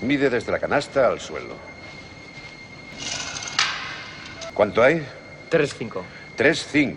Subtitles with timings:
[0.00, 1.54] Mide desde la canasta al suelo.
[4.54, 5.06] ¿Cuánto hay?
[5.50, 6.02] 3-5.
[6.36, 6.96] 3-5.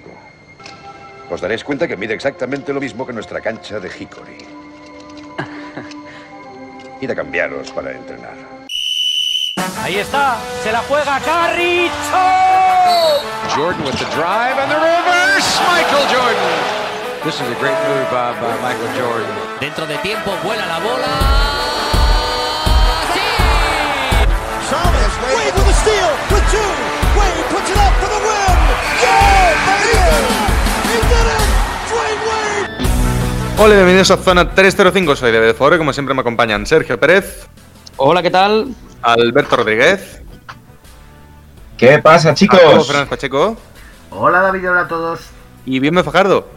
[1.30, 4.38] Os daréis cuenta que mide exactamente lo mismo que nuestra cancha de Hickory.
[7.02, 8.36] Id a cambiaros para entrenar.
[9.82, 11.94] Ahí está, se la juega Carricho.
[13.56, 15.60] Jordan with the drive and the reverse.
[15.68, 16.50] Michael Jordan.
[17.24, 19.36] This is a great move by, by Michael Jordan.
[19.60, 21.59] Dentro de tiempo vuela la bola.
[25.80, 26.58] With a steal, with two.
[27.20, 28.58] Wade puts it up for the win.
[29.02, 29.96] Yeah, baby!
[30.84, 31.44] He did it!
[31.90, 33.58] Dwayne Wade!
[33.58, 35.16] Hola, bienvenidos a Zona 305.
[35.16, 37.48] Soy David Foro como siempre me acompañan Sergio Pérez,
[37.98, 38.74] Hola, ¿qué tal?
[39.02, 40.22] Alberto Rodríguez,
[41.78, 42.86] ¿Qué pasa, chicos?
[42.88, 43.56] Fernández Pacheco
[44.12, 45.22] Hola David, hola a todos.
[45.66, 46.48] y Bienme Fajardo.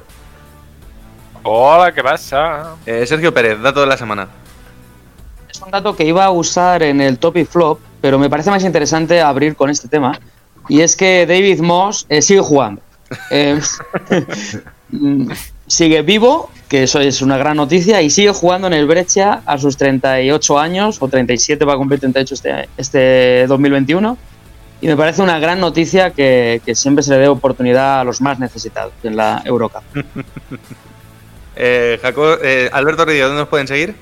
[1.44, 2.74] Hola, ¿qué pasa?
[2.86, 4.28] Eh, Sergio Pérez, dato de la semana.
[5.64, 8.64] Un dato que iba a usar en el top y flop, pero me parece más
[8.64, 10.18] interesante abrir con este tema.
[10.68, 12.82] Y es que David Moss eh, sigue jugando.
[13.30, 13.60] Eh,
[15.66, 19.58] sigue vivo, que eso es una gran noticia, y sigue jugando en el Breccia a
[19.58, 24.16] sus 38 años, o 37 va a cumplir 38 este, este 2021.
[24.80, 28.20] Y me parece una gran noticia que, que siempre se le dé oportunidad a los
[28.20, 29.82] más necesitados en la Eurocup.
[31.54, 33.94] Eh, Jacobo, eh, Alberto Rodríguez, ¿dónde nos pueden seguir?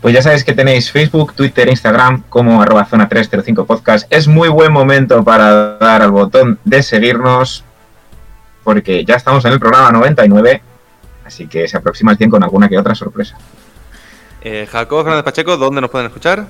[0.00, 4.06] Pues ya sabéis que tenéis Facebook, Twitter, Instagram como arroba zona 305 podcast.
[4.10, 7.64] Es muy buen momento para dar al botón de seguirnos
[8.62, 10.60] porque ya estamos en el programa 99,
[11.24, 13.38] así que se aproxima el 100 con alguna que otra sorpresa.
[14.40, 16.46] Eh, Jacobo Fernández Pacheco, ¿dónde nos pueden escuchar?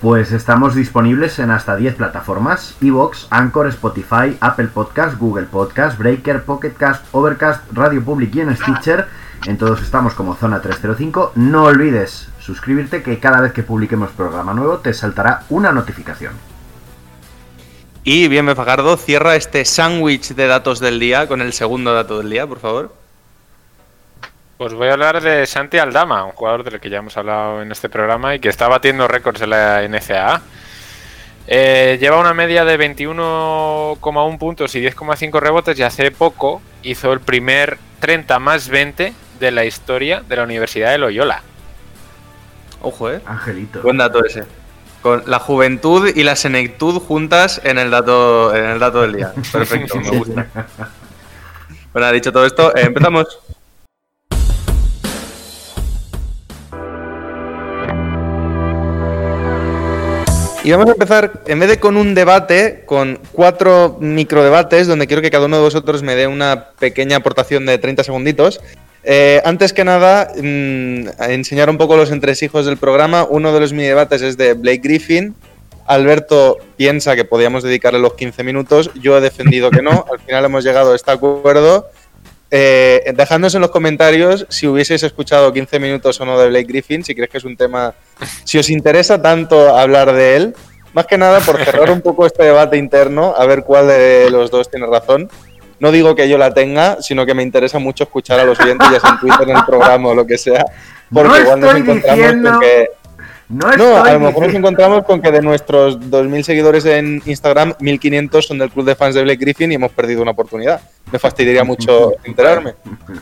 [0.00, 6.44] Pues estamos disponibles en hasta 10 plataformas: Evox, Anchor, Spotify, Apple Podcast, Google Podcast, Breaker,
[6.44, 9.06] Pocket Cast, Overcast, Radio Public y en Stitcher.
[9.46, 11.32] En todos estamos como Zona 305.
[11.34, 16.32] No olvides suscribirte que cada vez que publiquemos programa nuevo te saltará una notificación.
[18.04, 22.30] Y Bienme Fajardo, cierra este sándwich de datos del día con el segundo dato del
[22.30, 22.94] día, por favor.
[24.56, 27.70] Pues voy a hablar de Santi Aldama, un jugador del que ya hemos hablado en
[27.70, 30.40] este programa y que está batiendo récords en la NCAA.
[31.48, 37.20] Eh, lleva una media de 21,1 puntos y 10,5 rebotes y hace poco hizo el
[37.20, 41.42] primer 30 más 20 de la historia de la Universidad de Loyola.
[42.80, 43.20] Ojo, eh.
[43.24, 43.82] Angelito.
[43.82, 44.44] Buen dato ese.
[45.02, 49.32] Con la juventud y la senectud juntas en el dato, en el dato del día.
[49.52, 50.46] Perfecto, me gusta.
[51.92, 53.40] Bueno, dicho todo esto, eh, empezamos.
[60.64, 65.22] Y vamos a empezar, en vez de con un debate, con cuatro microdebates, donde quiero
[65.22, 68.60] que cada uno de vosotros me dé una pequeña aportación de 30 segunditos.
[69.10, 73.24] Eh, antes que nada, mm, a enseñar un poco los entresijos del programa.
[73.24, 75.34] Uno de los mini debates es de Blake Griffin.
[75.86, 78.90] Alberto piensa que podíamos dedicarle los 15 minutos.
[79.00, 80.04] Yo he defendido que no.
[80.12, 81.88] Al final hemos llegado a este acuerdo.
[82.50, 87.02] Eh, dejadnos en los comentarios si hubieseis escuchado 15 minutos o no de Blake Griffin,
[87.02, 87.94] si crees que es un tema,
[88.44, 90.56] si os interesa tanto hablar de él,
[90.92, 94.50] más que nada por cerrar un poco este debate interno, a ver cuál de los
[94.50, 95.30] dos tiene razón.
[95.80, 98.88] No digo que yo la tenga, sino que me interesa mucho escuchar a los oyentes,
[98.90, 100.64] ya sea en Twitter, en el programa o lo que sea,
[101.12, 102.90] porque No igual nos encontramos diciendo- con que...
[103.50, 107.72] No, No, a lo mejor nos encontramos con que de nuestros 2.000 seguidores en Instagram,
[107.80, 110.82] 1.500 son del club de fans de Blake Griffin y hemos perdido una oportunidad.
[111.10, 112.74] Me fastidiaría mucho enterarme.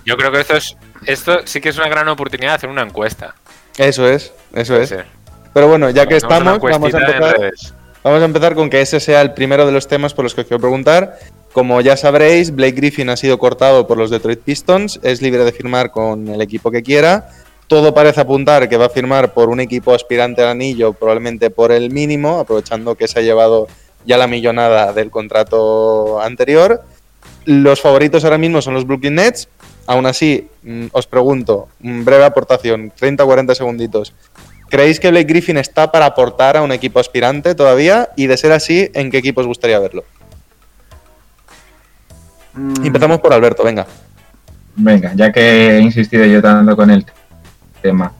[0.05, 2.83] Yo creo que esto es esto sí que es una gran oportunidad de hacer una
[2.83, 3.37] encuesta.
[3.79, 4.97] Eso es, eso es.
[5.55, 7.53] Pero bueno, ya que Hacemos estamos, vamos a, empezar,
[8.03, 10.41] vamos a empezar con que ese sea el primero de los temas por los que
[10.41, 11.19] os quiero preguntar.
[11.57, 15.53] Como ya sabréis, Blake Griffin ha sido cortado por los Detroit Pistons, es libre de
[15.53, 17.31] firmar con el equipo que quiera.
[17.67, 21.73] Todo parece apuntar que va a firmar por un equipo aspirante al anillo, probablemente por
[21.73, 23.69] el mínimo, aprovechando que se ha llevado
[24.05, 26.83] ya la millonada del contrato anterior.
[27.47, 29.49] Los favoritos ahora mismo son los Brooklyn Nets.
[29.87, 34.13] Aún así, mm, os pregunto, mm, breve aportación, 30-40 segunditos.
[34.69, 38.11] ¿Creéis que Blake Griffin está para aportar a un equipo aspirante todavía?
[38.15, 40.05] Y de ser así, ¿en qué equipo os gustaría verlo?
[42.57, 43.87] Mm, Empezamos por Alberto, venga.
[44.77, 47.05] Venga, ya que he insistido yo tanto con el
[47.81, 48.13] tema.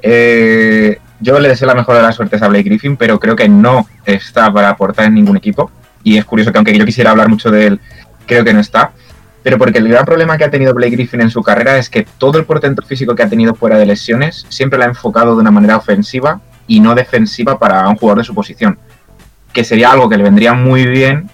[0.00, 3.48] Eh, yo le deseo la mejor de las suertes a Blake Griffin, pero creo que
[3.48, 5.70] no está para aportar en ningún equipo.
[6.02, 7.80] Y es curioso que aunque yo quisiera hablar mucho de él,
[8.26, 8.92] creo que no está.
[9.42, 12.06] Pero porque el gran problema que ha tenido Blake Griffin en su carrera es que
[12.18, 15.40] todo el portento físico que ha tenido fuera de lesiones siempre lo ha enfocado de
[15.40, 18.78] una manera ofensiva y no defensiva para un jugador de su posición.
[19.52, 21.28] Que sería algo que le vendría muy bien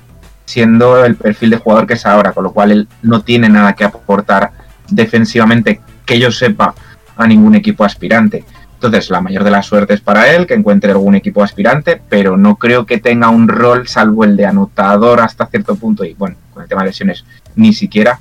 [0.48, 3.74] siendo el perfil de jugador que es ahora, con lo cual él no tiene nada
[3.74, 4.50] que aportar
[4.88, 6.74] defensivamente que yo sepa
[7.18, 8.46] a ningún equipo aspirante.
[8.72, 12.56] Entonces, la mayor de las suertes para él, que encuentre algún equipo aspirante, pero no
[12.56, 16.02] creo que tenga un rol salvo el de anotador hasta cierto punto.
[16.02, 18.18] Y bueno, con el tema de lesiones, ni siquiera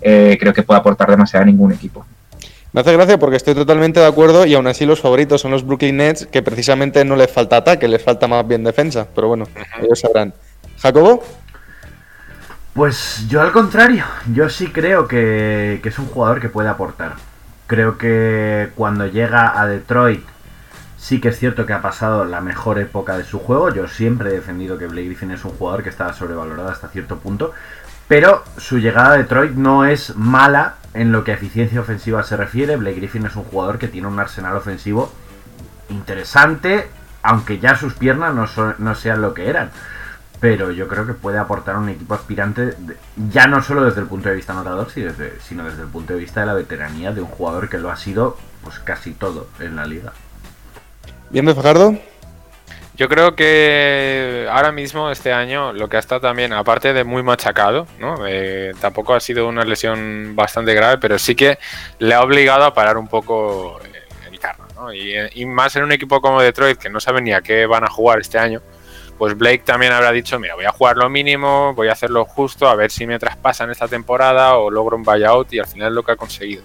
[0.00, 2.04] eh, creo que pueda aportar demasiado a ningún equipo.
[2.72, 5.64] Me hace gracia porque estoy totalmente de acuerdo y aún así los favoritos son los
[5.64, 9.06] Brooklyn Nets, que precisamente no les falta ataque, les falta más bien defensa.
[9.14, 9.46] Pero bueno,
[9.80, 10.34] ellos sabrán.
[10.80, 11.22] Jacobo.
[12.78, 17.14] Pues yo al contrario, yo sí creo que, es un jugador que puede aportar.
[17.66, 20.24] Creo que cuando llega a Detroit
[20.96, 23.74] sí que es cierto que ha pasado la mejor época de su juego.
[23.74, 27.18] Yo siempre he defendido que Blake Griffin es un jugador que está sobrevalorado hasta cierto
[27.18, 27.52] punto.
[28.06, 32.36] Pero su llegada a Detroit no es mala en lo que a eficiencia ofensiva se
[32.36, 32.76] refiere.
[32.76, 35.12] Blake Griffin es un jugador que tiene un arsenal ofensivo
[35.88, 36.88] interesante,
[37.24, 38.36] aunque ya sus piernas
[38.78, 39.72] no sean lo que eran.
[40.40, 42.96] Pero yo creo que puede aportar a un equipo aspirante, de-
[43.30, 46.12] ya no solo desde el punto de vista anotador, sino desde, sino desde el punto
[46.12, 49.48] de vista de la veteranía de un jugador que lo ha sido pues casi todo
[49.60, 50.12] en la liga.
[51.30, 51.98] Bien de Fajardo.
[52.96, 57.22] Yo creo que ahora mismo, este año, lo que ha estado también, aparte de muy
[57.22, 58.26] machacado, ¿no?
[58.26, 61.58] Eh, tampoco ha sido una lesión bastante grave, pero sí que
[62.00, 63.78] le ha obligado a parar un poco
[64.28, 64.92] el carro, ¿no?
[64.92, 67.84] Y, y más en un equipo como Detroit, que no sabe ni a qué van
[67.84, 68.60] a jugar este año,
[69.18, 72.24] pues Blake también habrá dicho, mira, voy a jugar lo mínimo, voy a hacer lo
[72.24, 75.88] justo, a ver si me traspasan esta temporada o logro un buyout y al final
[75.88, 76.62] es lo que ha conseguido.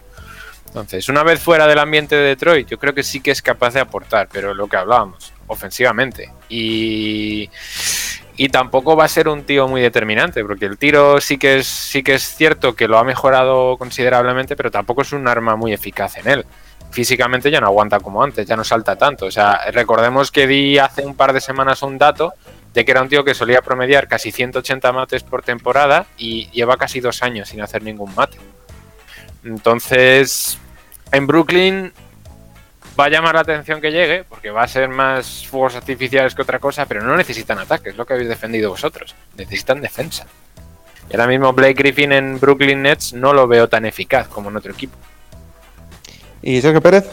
[0.67, 3.73] Entonces, una vez fuera del ambiente de Detroit, yo creo que sí que es capaz
[3.73, 6.31] de aportar, pero lo que hablábamos, ofensivamente.
[6.49, 7.49] Y,
[8.37, 11.67] y tampoco va a ser un tío muy determinante, porque el tiro sí que es
[11.67, 15.73] sí que es cierto que lo ha mejorado considerablemente, pero tampoco es un arma muy
[15.73, 16.45] eficaz en él.
[16.91, 19.25] Físicamente ya no aguanta como antes, ya no salta tanto.
[19.25, 22.33] O sea, recordemos que di hace un par de semanas un dato
[22.73, 26.77] de que era un tío que solía promediar casi 180 mates por temporada y lleva
[26.77, 28.37] casi dos años sin hacer ningún mate.
[29.43, 30.57] Entonces,
[31.11, 31.93] en Brooklyn
[32.99, 36.41] va a llamar la atención que llegue, porque va a ser más fuegos artificiales que
[36.41, 39.15] otra cosa, pero no necesitan ataques, es lo que habéis defendido vosotros.
[39.35, 40.25] Necesitan defensa.
[41.09, 44.57] Y ahora mismo Blake Griffin en Brooklyn Nets no lo veo tan eficaz como en
[44.57, 44.97] otro equipo.
[46.43, 47.05] ¿Y Sergio Pérez?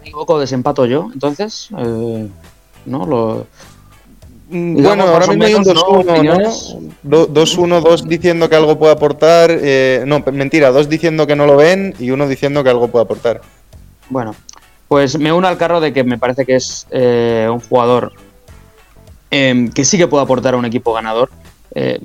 [0.00, 1.68] Me equivoco, desempato yo, entonces.
[1.76, 2.28] eh,
[2.86, 3.46] no, lo.
[4.50, 5.82] Mm, Digamos, bueno, ahora mismo hay un menos, ¿no?
[5.82, 6.12] 2-1, ¿no?
[6.12, 6.76] Opiniones.
[7.02, 9.50] Do- 2-1, dos diciendo que algo puede aportar.
[9.52, 13.04] eh, no, mentira, dos diciendo que no lo ven y uno diciendo que algo puede
[13.04, 13.40] aportar.
[14.08, 14.34] Bueno,
[14.88, 18.12] pues me uno al carro de que me parece que es eh, un jugador
[19.30, 21.30] em, que sí que puede aportar a un equipo ganador.
[21.74, 22.00] Eh,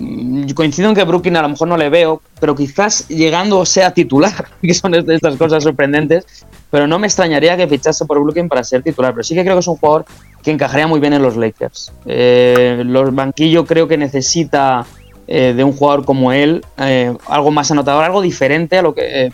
[0.54, 4.46] coincido en que Brooklyn a lo mejor no le veo, pero quizás llegando sea titular,
[4.62, 6.26] que son estas cosas sorprendentes.
[6.72, 9.14] Pero no me extrañaría que fichase por Brooklyn para ser titular.
[9.14, 10.06] Pero sí que creo que es un jugador
[10.44, 11.92] que encajaría muy bien en los Lakers.
[12.06, 14.86] Eh, los banquillo creo que necesita
[15.28, 19.26] eh, de un jugador como él, eh, algo más anotador, algo diferente a lo que
[19.26, 19.32] eh,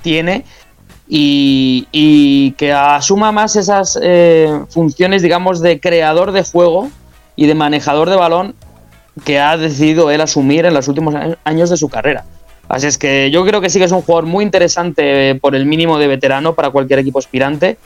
[0.00, 0.44] tiene
[1.08, 6.88] y, y que asuma más esas eh, funciones, digamos, de creador de juego
[7.36, 8.54] y de manejador de balón
[9.24, 11.14] que ha decidido él asumir en los últimos
[11.44, 12.24] años de su carrera.
[12.68, 15.54] Así es que yo creo que sí que es un jugador muy interesante eh, por
[15.54, 17.78] el mínimo de veterano para cualquier equipo aspirante.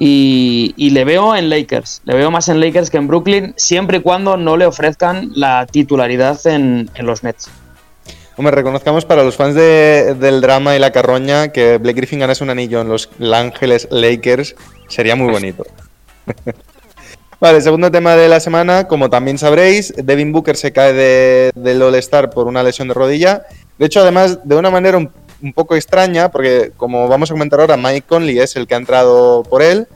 [0.00, 3.98] Y, y le veo en Lakers, le veo más en Lakers que en Brooklyn, siempre
[3.98, 7.50] y cuando no le ofrezcan la titularidad en, en los Nets.
[8.36, 12.44] Hombre, reconozcamos para los fans de- del drama y la carroña que Blake Griffin ganase
[12.44, 14.54] un anillo en los Ángeles Lakers
[14.86, 15.64] sería muy bonito.
[17.40, 21.82] vale, segundo tema de la semana, como también sabréis, Devin Booker se cae de- del
[21.82, 23.42] All-Star por una lesión de rodilla.
[23.78, 25.10] De hecho, además, de una manera un,
[25.42, 28.78] un poco extraña, porque como vamos a comentar ahora, Mike Conley es el que ha
[28.78, 29.86] entrado por él,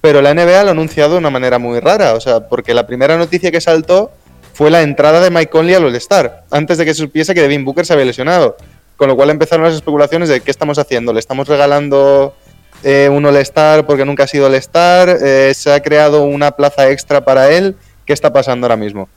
[0.00, 2.86] pero la NBA lo ha anunciado de una manera muy rara, o sea, porque la
[2.86, 4.10] primera noticia que saltó
[4.54, 7.64] fue la entrada de Mike Conley al All-Star, antes de que se supiese que Devin
[7.64, 8.56] Booker se había lesionado.
[8.96, 11.12] Con lo cual empezaron las especulaciones de qué estamos haciendo.
[11.12, 12.34] ¿Le estamos regalando
[12.82, 15.18] eh, un All-Star porque nunca ha sido All-Star?
[15.22, 17.76] Eh, ¿Se ha creado una plaza extra para él?
[18.04, 19.08] ¿Qué está pasando ahora mismo?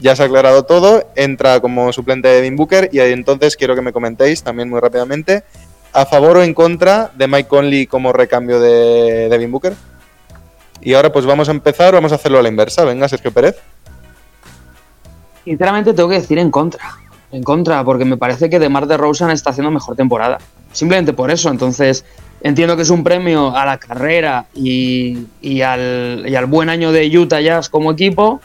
[0.00, 3.82] Ya se ha aclarado todo, entra como suplente de Devin Booker y entonces quiero que
[3.82, 5.44] me comentéis también muy rápidamente
[5.92, 9.74] a favor o en contra de Mike Conley como recambio de Devin Booker.
[10.80, 12.84] Y ahora pues vamos a empezar, vamos a hacerlo a la inversa.
[12.84, 13.56] Venga, Sergio Pérez.
[15.44, 16.98] Sinceramente tengo que decir en contra.
[17.30, 20.38] En contra, porque me parece que DeMar DeRozan está haciendo mejor temporada.
[20.72, 21.48] Simplemente por eso.
[21.50, 22.04] Entonces,
[22.44, 26.92] entiendo que es un premio a la carrera y, y al, y al buen año
[26.92, 28.40] de Utah Jazz como equipo.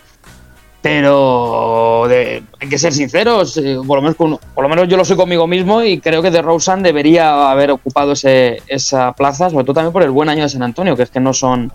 [0.81, 4.95] Pero de- hay que ser sinceros, eh, por lo, menos con- por lo menos yo
[4.95, 9.65] lo soy conmigo mismo y creo que DeRozan debería haber ocupado ese- esa plaza, sobre
[9.65, 11.69] todo también por el buen año de San Antonio, que es que no son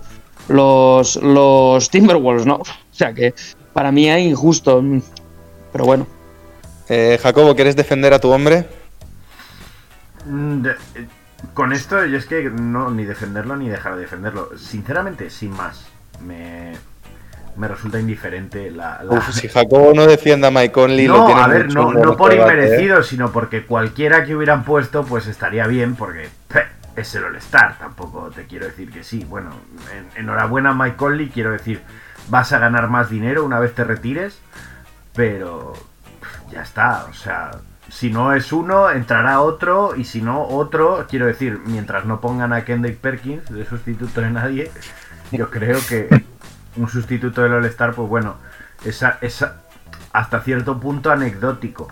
[0.49, 2.57] los, los Timberwolves, ¿no?
[2.95, 3.35] O sea que
[3.75, 4.83] para mí es injusto,
[5.71, 6.07] pero bueno.
[6.89, 8.67] Eh, Jacobo, ¿quieres defender a tu hombre?
[10.25, 10.77] Mm, de-
[11.53, 14.51] con esto yo es que no ni defenderlo ni dejar de defenderlo.
[14.57, 15.87] Sinceramente, sin más.
[16.21, 16.73] Me,
[17.57, 19.03] me resulta indiferente la...
[19.03, 21.93] la- Uf, si Jacobo no defienda a Mike Conley, lo No, tiene a ver, mucho
[21.93, 22.57] no, por debate, ¿eh?
[22.57, 26.29] inmerecido, sino porque cualquiera que hubieran puesto, pues estaría bien, porque
[26.97, 29.25] es el All-Star, tampoco te quiero decir que sí.
[29.29, 29.51] Bueno,
[29.93, 31.83] en- enhorabuena Mike Conley, quiero decir,
[32.29, 34.39] vas a ganar más dinero una vez te retires,
[35.15, 35.73] pero
[36.51, 37.51] ya está, o sea,
[37.91, 42.53] si no es uno, entrará otro, y si no, otro, quiero decir, mientras no pongan
[42.53, 44.71] a Kendrick Perkins de sustituto de nadie,
[45.31, 46.09] yo creo que
[46.77, 48.37] un sustituto del All-Star, pues bueno,
[48.85, 49.63] esa, esa,
[50.13, 51.91] hasta cierto punto anecdótico.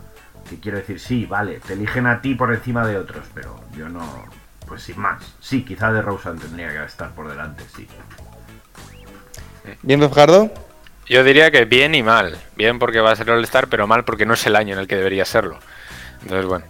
[0.48, 3.88] Que quiero decir, sí, vale, te eligen a ti por encima de otros, pero yo
[3.88, 4.26] no,
[4.66, 5.22] pues sin más.
[5.40, 7.86] Sí, quizá de Rosen tendría que estar por delante, sí.
[9.82, 10.52] ¿Bien, Fajardo?
[11.06, 12.38] Yo diría que bien y mal.
[12.56, 14.88] Bien porque va a ser All-Star, pero mal porque no es el año en el
[14.88, 15.58] que debería serlo.
[16.22, 16.64] Entonces, bueno.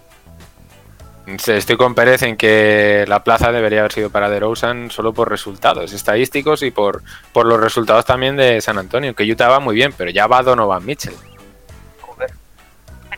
[1.25, 5.93] Estoy con Pérez en que la plaza debería haber sido para DeRozan solo por resultados
[5.93, 9.93] estadísticos y por, por los resultados también de San Antonio, que Utah va muy bien,
[9.97, 11.13] pero ya va Donovan Mitchell.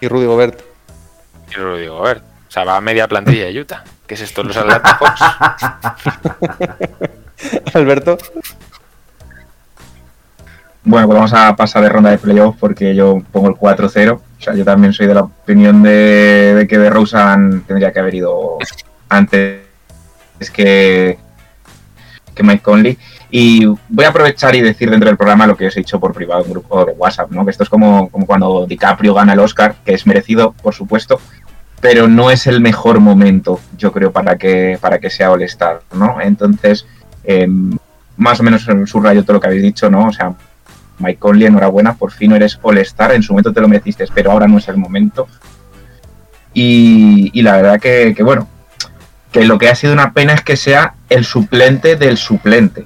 [0.02, 0.62] Y Rudy Gobert.
[1.56, 3.84] Y a ver, o sea, va a media plantilla de Utah.
[4.06, 4.44] ¿Qué es esto?
[4.44, 5.22] Los Atlanta Hawks.
[7.74, 8.18] Alberto.
[10.84, 14.20] Bueno, pues vamos a pasar de ronda de playoff porque yo pongo el 4-0.
[14.46, 18.60] Sea, yo también soy de la opinión de, de que DeRozan tendría que haber ido
[19.10, 19.62] antes
[20.54, 21.18] que,
[22.36, 22.96] que Mike Conley.
[23.32, 26.14] Y voy a aprovechar y decir dentro del programa lo que os he dicho por
[26.14, 27.44] privado en grupo de WhatsApp, ¿no?
[27.44, 31.20] Que esto es como, como cuando DiCaprio gana el Oscar, que es merecido, por supuesto,
[31.82, 36.22] pero no es el mejor momento, yo creo, para que, para que sea All-Star, ¿no?
[36.22, 36.86] Entonces,
[37.24, 37.48] eh,
[38.16, 40.10] más o menos subrayo todo lo que habéis dicho, ¿no?
[40.10, 40.36] O sea,
[41.00, 44.48] Mike Conley, enhorabuena, por fin eres All-Star, en su momento te lo mereciste, pero ahora
[44.48, 45.28] no es el momento.
[46.54, 48.48] Y, y la verdad que, que, bueno,
[49.32, 52.86] que lo que ha sido una pena es que sea el suplente del suplente,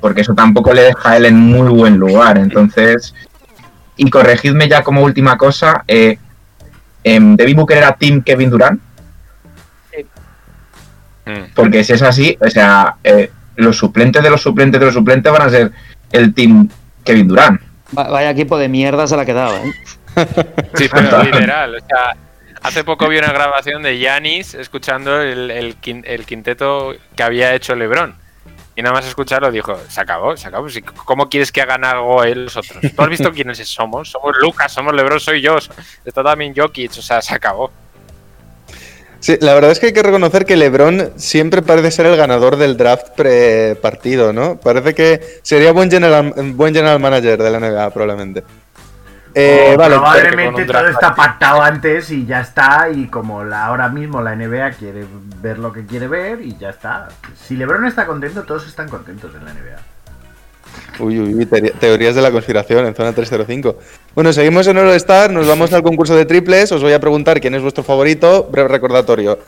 [0.00, 2.38] porque eso tampoco le deja a él en muy buen lugar.
[2.38, 3.14] Entonces,
[3.96, 6.18] y corregidme ya como última cosa, eh,
[7.02, 8.80] em, Devin Booker era Team Kevin Durant,
[11.26, 11.54] Mm.
[11.56, 15.32] porque si es así, o sea, eh, los suplentes de los suplentes de los suplentes
[15.32, 15.72] van a ser
[16.12, 16.68] el Team
[17.06, 17.60] Kevin Durant.
[17.96, 19.72] Va- Vaya equipo de mierda se la ha quedado, ¿eh?
[20.74, 21.74] Sí, pero literal.
[21.76, 22.16] O sea,
[22.62, 27.54] hace poco vi una grabación de Yanis escuchando el, el quin- el quinteto que había
[27.54, 28.14] hecho LeBron.
[28.78, 30.66] Y nada más escucharlo dijo, se acabó, se acabó.
[31.06, 32.76] ¿Cómo quieres que hagan algo él los otros?
[32.94, 34.10] ¿Tú has visto quiénes somos?
[34.10, 35.56] Somos Lucas, somos LeBron, soy yo.
[36.04, 37.72] Está también Jokic, o sea, se acabó.
[39.20, 42.56] Sí, la verdad es que hay que reconocer que LeBron siempre parece ser el ganador
[42.56, 44.56] del draft pre-partido, ¿no?
[44.58, 48.44] Parece que sería buen general, buen general manager de la NBA, probablemente.
[49.38, 52.88] Eh, O vale, con probablemente todo está pactado antes y ya está.
[52.90, 55.04] Y como la, ahora mismo la NBA quiere
[55.42, 57.08] ver lo que quiere ver y ya está.
[57.34, 59.95] Si LeBron está contento, todos están contentos en la NBA.
[60.98, 63.76] Uy, uy, uy, teoría- teorías de la conspiración en zona 305.
[64.14, 66.72] Bueno, seguimos en All-Star, nos vamos al concurso de triples.
[66.72, 68.48] Os voy a preguntar quién es vuestro favorito.
[68.50, 69.38] Breve recordatorio: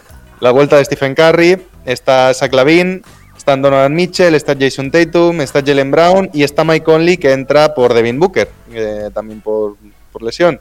[0.40, 3.02] la vuelta de Stephen Curry, está Zach Lavin,
[3.36, 7.74] está Donovan Mitchell, está Jason Tatum, está Jalen Brown y está Mike Conley que entra
[7.74, 9.76] por Devin Booker, eh, también por,
[10.12, 10.60] por lesión.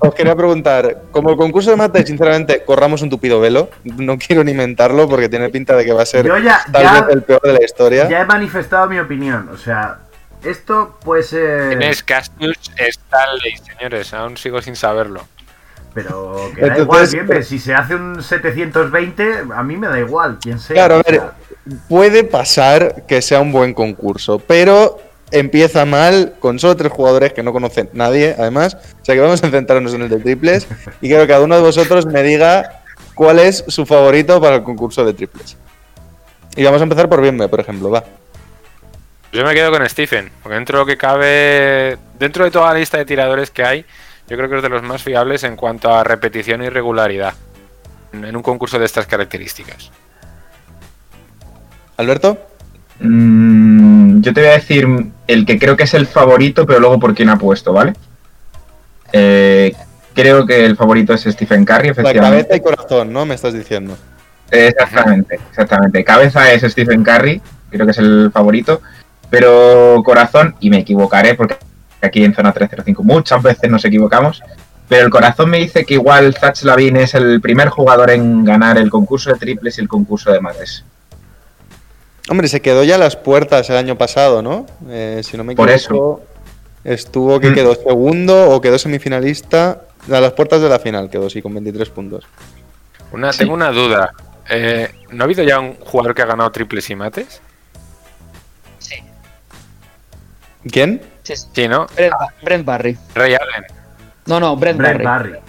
[0.00, 3.68] Os quería preguntar, como el concurso de mate, sinceramente, corramos un tupido velo.
[3.84, 6.82] No quiero ni inventarlo porque tiene pinta de que va a ser Yo ya, tal
[6.82, 8.08] ya- vez el peor de la historia.
[8.08, 9.48] ya he manifestado mi opinión.
[9.52, 9.98] O sea,
[10.44, 11.70] esto puede ser.
[11.70, 14.14] Tienes Cassius Stanley, señores.
[14.14, 15.26] Aún sigo sin saberlo.
[15.94, 19.98] Pero que da Entonces- igual, bien, si se hace un 720, a mí me da
[19.98, 20.74] igual, quién sea.
[20.74, 21.22] Claro, a ver,
[21.88, 27.42] puede pasar que sea un buen concurso, pero empieza mal con solo tres jugadores que
[27.42, 28.76] no conocen nadie, además.
[29.00, 30.66] O sea que vamos a centrarnos en el de triples
[31.00, 32.82] y quiero que cada uno de vosotros me diga
[33.14, 35.56] cuál es su favorito para el concurso de triples.
[36.56, 38.04] Y vamos a empezar por Bienve, por ejemplo, va.
[39.32, 42.78] Yo me quedo con Stephen, porque dentro de lo que cabe, dentro de toda la
[42.78, 43.84] lista de tiradores que hay,
[44.26, 47.34] yo creo que es de los más fiables en cuanto a repetición y regularidad
[48.12, 49.90] en un concurso de estas características.
[51.98, 52.38] Alberto,
[53.00, 54.86] Mm, yo te voy a decir
[55.26, 57.94] el que creo que es el favorito, pero luego por quién ha puesto, ¿vale?
[59.12, 59.74] Eh,
[60.14, 62.48] creo que el favorito es Stephen Curry, la efectivamente.
[62.48, 63.24] cabeza y corazón, ¿no?
[63.24, 63.96] Me estás diciendo.
[64.50, 66.04] Exactamente, exactamente.
[66.04, 67.40] Cabeza es Stephen Curry,
[67.70, 68.80] creo que es el favorito,
[69.30, 71.56] pero corazón, y me equivocaré porque
[72.00, 74.42] aquí en zona 305 muchas veces nos equivocamos,
[74.88, 78.78] pero el corazón me dice que igual Zach Lavin es el primer jugador en ganar
[78.78, 80.84] el concurso de triples y el concurso de mates.
[82.30, 84.66] Hombre, se quedó ya a las puertas el año pasado, ¿no?
[84.88, 86.22] Eh, si no me Por equivoco,
[86.84, 87.54] estuvo que Mm.
[87.54, 89.82] quedó segundo o quedó semifinalista.
[90.10, 92.24] A las puertas de la final quedó, sí, con 23 puntos.
[93.12, 93.40] Una, Sí.
[93.40, 94.12] Tengo una duda.
[94.50, 97.42] eh, ¿no ha habido ya un jugador que ha ganado triples y mates?
[100.70, 101.00] ¿Quién?
[101.22, 101.46] Sí, sí.
[101.52, 101.86] Sí, ¿no?
[101.94, 102.98] Brent, Brent Barry.
[103.14, 103.64] Ray Allen.
[104.26, 105.32] No, no, Brent, Brent Barry.
[105.32, 105.40] Barry.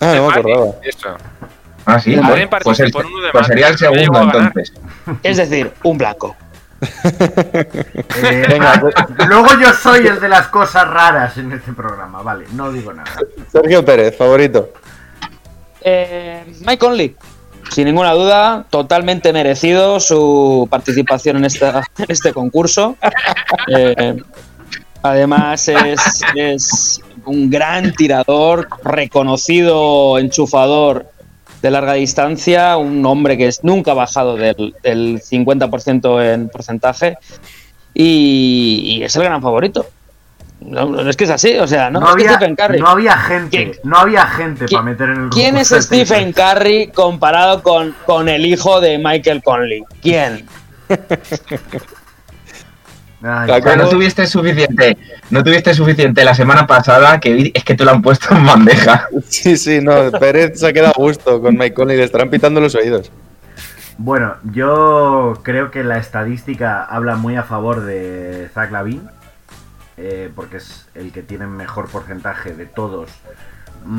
[0.00, 0.66] Ah, no me acordaba.
[0.82, 1.16] Eso.
[1.86, 2.14] Ah, sí.
[2.14, 4.72] Alguien Pues, participó el- en uno de pues sería el segundo entonces.
[5.22, 6.36] Es decir, un blanco.
[7.04, 8.94] Eh, Venga, pues-
[9.28, 13.10] luego yo soy el de las cosas raras en este programa, vale, no digo nada.
[13.50, 14.72] Sergio Pérez, favorito.
[15.80, 17.16] Eh, Mike Conley.
[17.70, 22.96] Sin ninguna duda, totalmente merecido su participación en, esta, en este concurso.
[23.68, 24.16] Eh,
[25.02, 31.06] además, es, es un gran tirador, reconocido enchufador
[31.62, 37.16] de larga distancia, un hombre que es, nunca ha bajado del, del 50% en porcentaje
[37.94, 39.86] y, y es el gran favorito.
[40.60, 42.78] No, no, es que es así, o sea, no, No, es que había, Stephen Curry.
[42.80, 46.32] no había gente, ¿Quién- no había gente para meter en el ¿Quién es Stephen.
[46.32, 49.82] Curry comparado con, con el hijo de Michael Conley?
[50.00, 50.46] ¿Quién?
[53.22, 54.98] Ay, La O sea, no tuviste suficiente,
[55.30, 58.44] no tuviste suficiente la semana pasada que vi- es que te lo han puesto en
[58.44, 59.06] bandeja.
[59.28, 60.10] Sí, sí, no.
[60.12, 63.10] Pérez se ha quedado a gusto con Mike Conley, le estarán pitando los oídos.
[63.98, 69.02] Bueno, yo creo que la estadística habla muy a favor de Zach Lavin,
[69.96, 73.10] eh, porque es el que tiene mejor porcentaje de todos,
[73.84, 73.90] mm,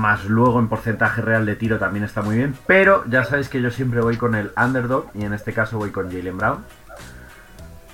[0.00, 3.60] más luego en porcentaje real de tiro también está muy bien, pero ya sabéis que
[3.60, 6.64] yo siempre voy con el underdog y en este caso voy con Jalen Brown,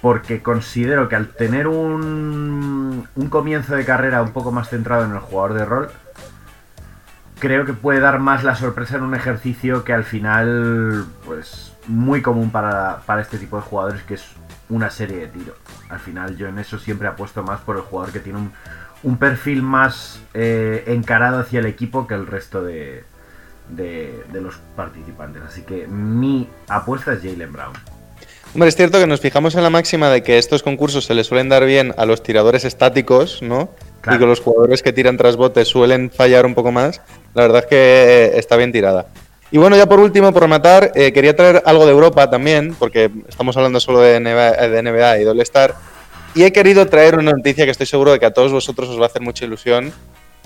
[0.00, 5.12] porque considero que al tener un, un comienzo de carrera un poco más centrado en
[5.12, 5.90] el jugador de rol,
[7.40, 12.22] creo que puede dar más la sorpresa en un ejercicio que al final, pues, muy
[12.22, 14.26] común para, para este tipo de jugadores, que es
[14.68, 15.54] una serie de tiro.
[15.88, 18.52] Al final yo en eso siempre apuesto más por el jugador que tiene un,
[19.02, 23.04] un perfil más eh, encarado hacia el equipo que el resto de,
[23.70, 25.42] de, de los participantes.
[25.42, 27.72] Así que mi apuesta es Jalen Brown.
[28.54, 31.26] Hombre, es cierto que nos fijamos en la máxima de que estos concursos se les
[31.26, 33.70] suelen dar bien a los tiradores estáticos, ¿no?
[34.00, 34.16] Claro.
[34.16, 37.02] Y que los jugadores que tiran tras botes suelen fallar un poco más.
[37.34, 39.06] La verdad es que eh, está bien tirada.
[39.50, 43.10] Y bueno, ya por último, por rematar, eh, quería traer algo de Europa también, porque
[43.28, 45.74] estamos hablando solo de NBA, de NBA y de All-Star.
[46.34, 48.98] Y he querido traer una noticia que estoy seguro de que a todos vosotros os
[48.98, 49.92] va a hacer mucha ilusión,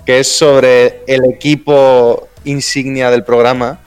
[0.05, 3.79] que es sobre el equipo insignia del programa.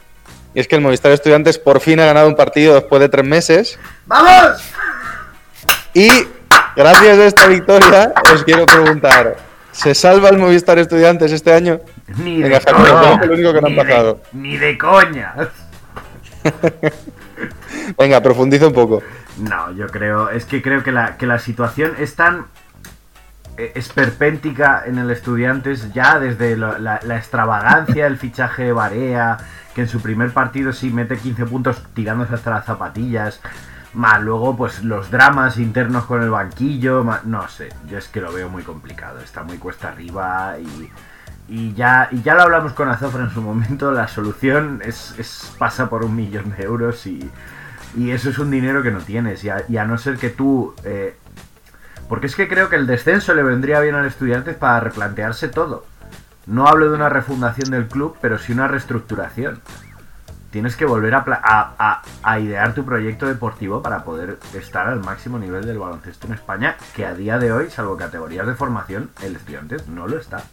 [0.56, 3.26] Y es que el Movistar Estudiantes por fin ha ganado un partido después de tres
[3.26, 3.78] meses.
[4.06, 4.62] ¡Vamos!
[5.92, 6.08] Y
[6.74, 9.36] gracias a esta victoria, os quiero preguntar:
[9.72, 11.80] ¿se salva el Movistar Estudiantes este año?
[12.16, 13.12] Ni Venga, de coña.
[13.16, 14.20] eres el único que no han de- pasado.
[14.32, 15.34] Ni de coña.
[17.98, 19.02] Venga, profundiza un poco.
[19.36, 22.46] No, yo creo, es que creo que la, que la situación es tan
[23.56, 29.38] esperpéntica en el Estudiantes ya desde la, extravagancia del fichaje de Barea,
[29.74, 33.40] que en su primer partido sí mete 15 puntos tirándose hasta las zapatillas,
[33.94, 38.32] más luego pues los dramas internos con el banquillo, no sé, yo es que lo
[38.32, 40.90] veo muy complicado, está muy cuesta arriba y,
[41.48, 45.88] y ya, y ya lo hablamos con Azofra en su momento, la solución es, pasa
[45.88, 47.30] por un millón de euros y,
[47.96, 49.42] y eso es un dinero que no tienes.
[49.44, 50.74] Y a, y a no ser que tú.
[50.84, 51.16] eh,
[52.08, 55.84] porque es que creo que el descenso le vendría bien al Estudiantes para replantearse todo.
[56.46, 59.60] No hablo de una refundación del club, pero sí una reestructuración.
[60.50, 64.86] Tienes que volver a, pla- a- a- a idear tu proyecto deportivo para poder estar
[64.86, 68.54] al máximo nivel del baloncesto en España, que a día de hoy, salvo categorías de
[68.54, 70.44] formación, el Estudiantes no lo está.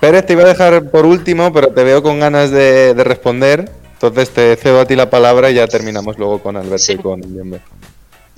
[0.00, 3.70] Pérez, te iba a dejar por último, pero te veo con ganas de, de responder.
[3.92, 6.92] Entonces te cedo a ti la palabra y ya terminamos luego con Alberto Sí.
[6.94, 7.60] y con Bienve.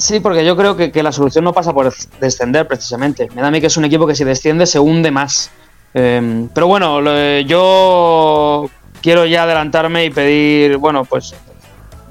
[0.03, 3.29] Sí, porque yo creo que, que la solución no pasa por descender precisamente.
[3.37, 5.53] Me da a mí que es un equipo que si desciende se hunde más.
[5.95, 7.01] Eh, pero bueno,
[7.43, 8.69] yo
[9.01, 11.37] quiero ya adelantarme y pedir, bueno, pues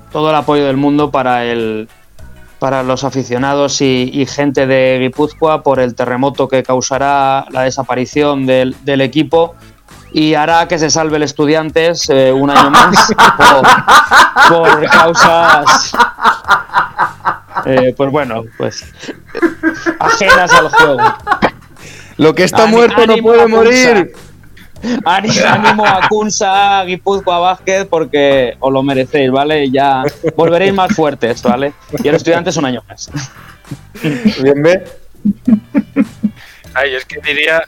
[0.09, 1.89] todo el apoyo del mundo para el
[2.59, 8.45] para los aficionados y, y gente de Guipúzcoa por el terremoto que causará la desaparición
[8.45, 9.55] del, del equipo
[10.13, 13.11] y hará que se salve el Estudiantes eh, un año más
[14.49, 15.91] por, por causas
[17.65, 18.85] eh, pues bueno, pues
[19.99, 20.99] ajenas al juego.
[22.17, 24.13] Lo que está Ani- muerto no puede morir.
[25.05, 29.69] Ani- Ánimo a Kunsa, Guipúzcoa, Vázquez, porque os lo merecéis, ¿vale?
[29.69, 30.03] Ya
[30.35, 31.73] volveréis más fuertes, ¿vale?
[32.03, 33.11] Y el estudiante es un año más.
[34.41, 34.83] Bienve.
[36.73, 37.63] Ay, es que diría.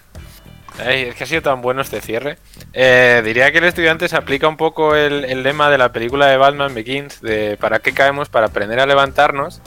[0.83, 2.39] Ay, es que ha sido tan bueno este cierre.
[2.73, 6.25] Eh, diría que el estudiante se aplica un poco el, el lema de la película
[6.27, 8.29] de Batman Begins: de ¿para qué caemos?
[8.29, 9.61] Para aprender a levantarnos,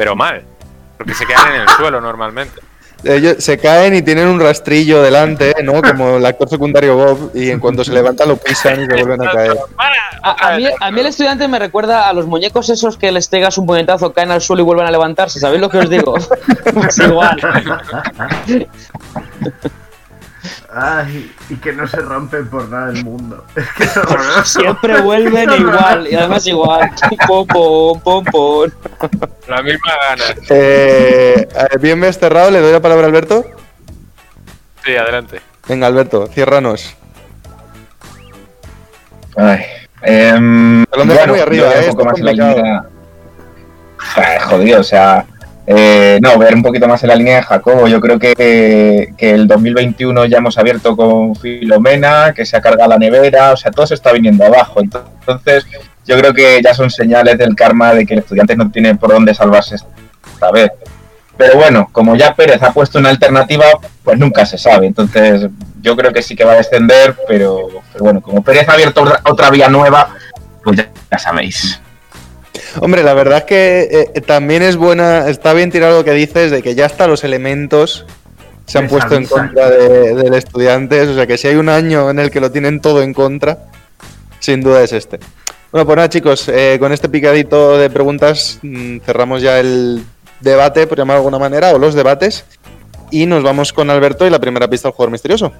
[0.00, 0.42] pero mal.
[0.96, 2.58] Porque se quedan en el suelo normalmente.
[3.04, 5.82] Ellos se caen y tienen un rastrillo delante, ¿no?
[5.82, 9.28] Como el actor secundario Bob, y en cuanto se levanta lo pisan y se vuelven
[9.28, 9.58] a caer.
[10.22, 13.28] A, a mí, a mí el estudiante me recuerda a los muñecos esos que les
[13.28, 15.38] pegas un puñetazo, caen al suelo y vuelven a levantarse.
[15.38, 16.14] ¿Sabéis lo que os digo?
[16.72, 17.36] Pues igual.
[20.72, 23.44] Ay, y que no se rompen por nada del mundo.
[23.56, 24.48] Es que es.
[24.48, 26.90] Siempre vuelven igual, y además igual.
[27.26, 28.70] Pom, pom, pom, pom.
[29.48, 30.24] La misma gana.
[30.48, 33.44] Eh, eh, bien desterrado, le doy la palabra a Alberto.
[34.84, 35.40] Sí, adelante.
[35.68, 36.96] Venga, Alberto, ciérranos.
[39.36, 39.64] Ay.
[40.02, 42.56] em, Te lo dejado muy arriba, eh, un poco está más en la complicado.
[42.56, 42.84] línea.
[44.16, 45.26] Ay, jodido, o sea.
[45.72, 47.86] Eh, no, ver un poquito más en la línea de Jacobo.
[47.86, 52.90] Yo creo que, que el 2021 ya hemos abierto con Filomena, que se ha cargado
[52.90, 54.80] la nevera, o sea, todo se está viniendo abajo.
[54.80, 55.64] Entonces,
[56.04, 59.12] yo creo que ya son señales del karma de que el estudiante no tiene por
[59.12, 60.72] dónde salvarse esta vez.
[61.36, 63.66] Pero bueno, como ya Pérez ha puesto una alternativa,
[64.02, 64.88] pues nunca se sabe.
[64.88, 65.48] Entonces,
[65.80, 67.68] yo creo que sí que va a descender, pero,
[68.00, 70.16] bueno, como Pérez ha abierto otra, otra vía nueva,
[70.64, 71.80] pues ya, ya sabéis.
[72.80, 76.50] Hombre, la verdad es que eh, también es buena, está bien tirado lo que dices
[76.50, 78.06] de que ya hasta los elementos
[78.66, 81.68] se han Les puesto en contra de, del estudiante, o sea que si hay un
[81.68, 83.58] año en el que lo tienen todo en contra,
[84.38, 85.18] sin duda es este.
[85.72, 90.04] Bueno, pues nada chicos, eh, con este picadito de preguntas mm, cerramos ya el
[90.40, 92.44] debate, por llamar de alguna manera, o los debates,
[93.10, 95.52] y nos vamos con Alberto y la primera pista del jugador misterioso.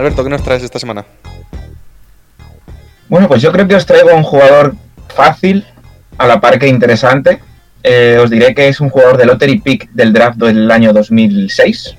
[0.00, 1.04] Alberto, ¿qué nos traes esta semana?
[3.10, 4.74] Bueno, pues yo creo que os traigo un jugador
[5.14, 5.66] fácil,
[6.16, 7.42] a la par que interesante.
[7.82, 11.96] Eh, os diré que es un jugador de Lottery Pick del draft del año 2006.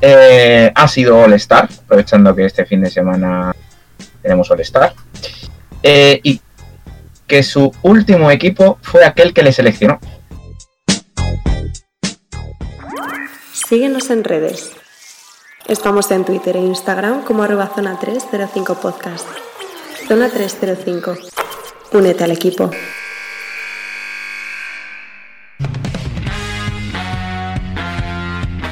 [0.00, 3.54] Eh, ha sido All-Star, aprovechando que este fin de semana
[4.22, 4.94] tenemos All-Star.
[5.82, 6.40] Eh, y
[7.26, 10.00] que su último equipo fue aquel que le seleccionó.
[13.52, 14.76] Síguenos en redes.
[15.68, 19.26] Estamos en Twitter e Instagram como arroba zona 305 podcast.
[20.06, 21.16] Zona 305.
[21.90, 22.70] Únete al equipo.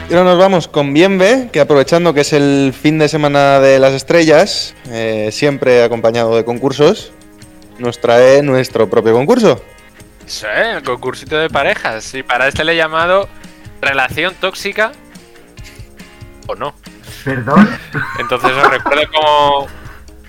[0.08, 3.80] Y ahora nos vamos con Bienve, que aprovechando que es el fin de semana de
[3.80, 7.10] las estrellas, eh, siempre acompañado de concursos,
[7.80, 9.60] nos trae nuestro propio concurso.
[10.26, 12.14] Sí, el concursito de parejas.
[12.14, 13.28] Y para este le he llamado
[13.80, 14.92] Relación Tóxica
[16.46, 16.74] o no.
[17.24, 17.68] Perdón.
[18.18, 19.66] Entonces os recuerdo cómo,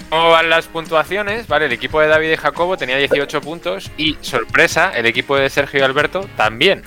[0.09, 1.47] cómo van las puntuaciones.
[1.47, 5.49] Vale, el equipo de David y Jacobo tenía 18 puntos y, sorpresa, el equipo de
[5.49, 6.83] Sergio y Alberto también.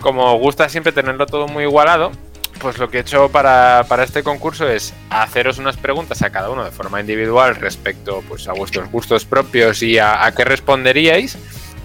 [0.00, 2.10] Como gusta siempre tenerlo todo muy igualado,
[2.60, 6.50] pues lo que he hecho para, para este concurso es haceros unas preguntas a cada
[6.50, 11.38] uno de forma individual respecto pues, a vuestros gustos propios y a, a qué responderíais.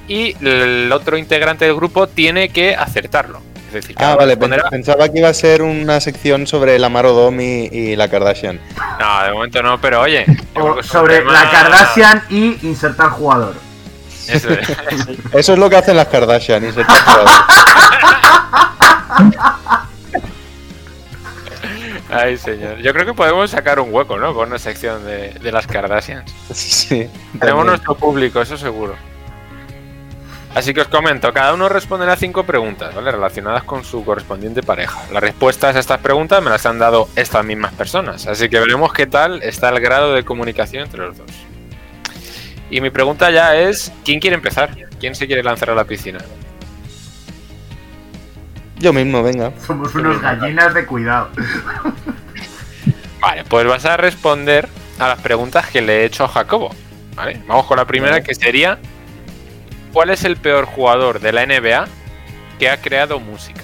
[0.07, 3.41] Y el otro integrante del grupo tiene que acertarlo.
[3.67, 4.38] Es decir, cada Ah, vale,
[4.69, 8.60] pensaba que iba a ser una sección sobre la Odom y, y la Kardashian.
[8.99, 10.25] No, de momento no, pero oye.
[10.56, 13.56] O sobre tema- la Kardashian y insertar jugador.
[14.27, 14.69] Eso es.
[15.34, 16.65] Eso es lo que hacen las Kardashian.
[16.67, 17.32] y se está jugando.
[22.10, 22.77] Ay, señor.
[22.77, 24.34] Yo creo que podemos sacar un hueco, ¿no?
[24.34, 26.32] Con una sección de, de las Kardashians.
[26.53, 27.10] sí.
[27.39, 28.95] Tenemos nuestro público, eso seguro.
[30.55, 33.12] Así que os comento, cada uno responderá cinco preguntas, ¿vale?
[33.12, 34.99] Relacionadas con su correspondiente pareja.
[35.12, 38.91] Las respuestas a estas preguntas me las han dado estas mismas personas, así que veremos
[38.91, 41.29] qué tal está el grado de comunicación entre los dos.
[42.71, 44.71] Y mi pregunta ya es, ¿quién quiere empezar?
[44.99, 46.19] ¿Quién se quiere lanzar a la piscina?
[48.79, 49.51] Yo mismo, venga.
[49.65, 51.29] Somos unos gallinas de cuidado.
[53.19, 54.67] Vale, pues vas a responder
[54.99, 56.75] a las preguntas que le he hecho a Jacobo.
[57.17, 57.41] ¿vale?
[57.47, 58.77] Vamos con la primera, que sería:
[59.97, 61.88] ¿Cuál es el peor jugador de la NBA
[62.60, 63.63] que ha creado música?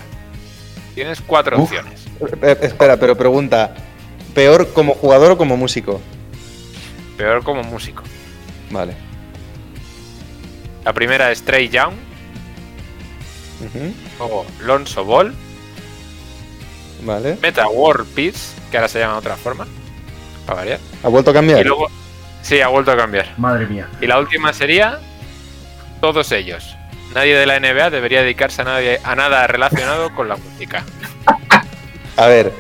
[0.96, 1.65] Tienes cuatro Uf.
[1.65, 2.08] opciones.
[2.41, 3.76] Eh, espera, pero pregunta:
[4.34, 6.02] ¿peor como jugador o como músico?
[7.17, 8.02] Peor como músico.
[8.72, 8.96] Vale.
[10.84, 11.93] La primera es Trey Young,
[13.67, 15.36] Ujú, luego Lonzo Ball,
[17.04, 17.38] Vale.
[17.43, 19.67] Meta World Peace, que ahora se llama de otra forma,
[20.48, 20.80] para variar.
[21.04, 21.60] ¿Ha vuelto a cambiar?
[21.62, 21.89] Y luego,
[22.41, 23.36] sí, ha vuelto a cambiar.
[23.38, 23.88] Madre mía.
[24.02, 25.00] Y la última sería
[26.04, 26.76] todos ellos.
[27.16, 30.84] Nadie de la NBA debería dedicarse a, nadie, a nada relacionado con la música.
[32.18, 32.52] A ver.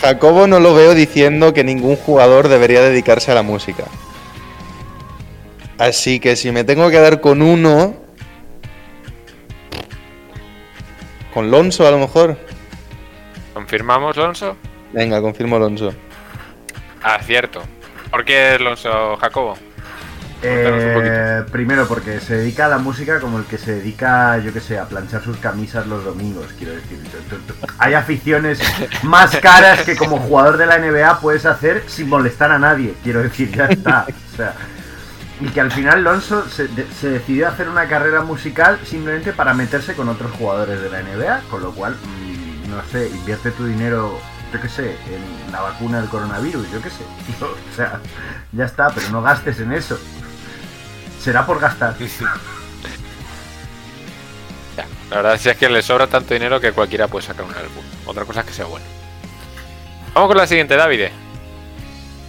[0.00, 3.84] Jacobo no lo veo diciendo que ningún jugador debería dedicarse a la música.
[5.76, 7.96] Así que si me tengo que dar con uno,
[11.34, 12.38] Con Lonso a lo mejor.
[13.52, 14.56] ¿Confirmamos, Lonso?
[14.94, 15.92] Venga, confirmo Lonso.
[17.02, 17.62] Acierto.
[18.10, 19.58] ¿Por qué Lonso Jacobo?
[20.42, 24.60] Eh, primero porque se dedica a la música como el que se dedica, yo que
[24.60, 26.98] sé, a planchar sus camisas los domingos, quiero decir.
[27.78, 28.60] Hay aficiones
[29.02, 33.22] más caras que como jugador de la NBA puedes hacer sin molestar a nadie, quiero
[33.22, 34.06] decir, ya está.
[34.32, 34.54] O sea,
[35.40, 36.68] y que al final Alonso se,
[37.00, 41.42] se decidió hacer una carrera musical simplemente para meterse con otros jugadores de la NBA,
[41.50, 44.18] con lo cual, mm, no sé, invierte tu dinero,
[44.52, 47.04] yo qué sé, en la vacuna del coronavirus, yo qué sé.
[47.44, 48.00] o sea,
[48.52, 49.98] ya está, pero no gastes en eso.
[51.22, 51.96] Será por gastar.
[54.76, 57.84] Ya, La verdad es que le sobra tanto dinero que cualquiera puede sacar un álbum.
[58.06, 58.84] Otra cosa es que sea bueno.
[60.14, 61.08] Vamos con la siguiente, David.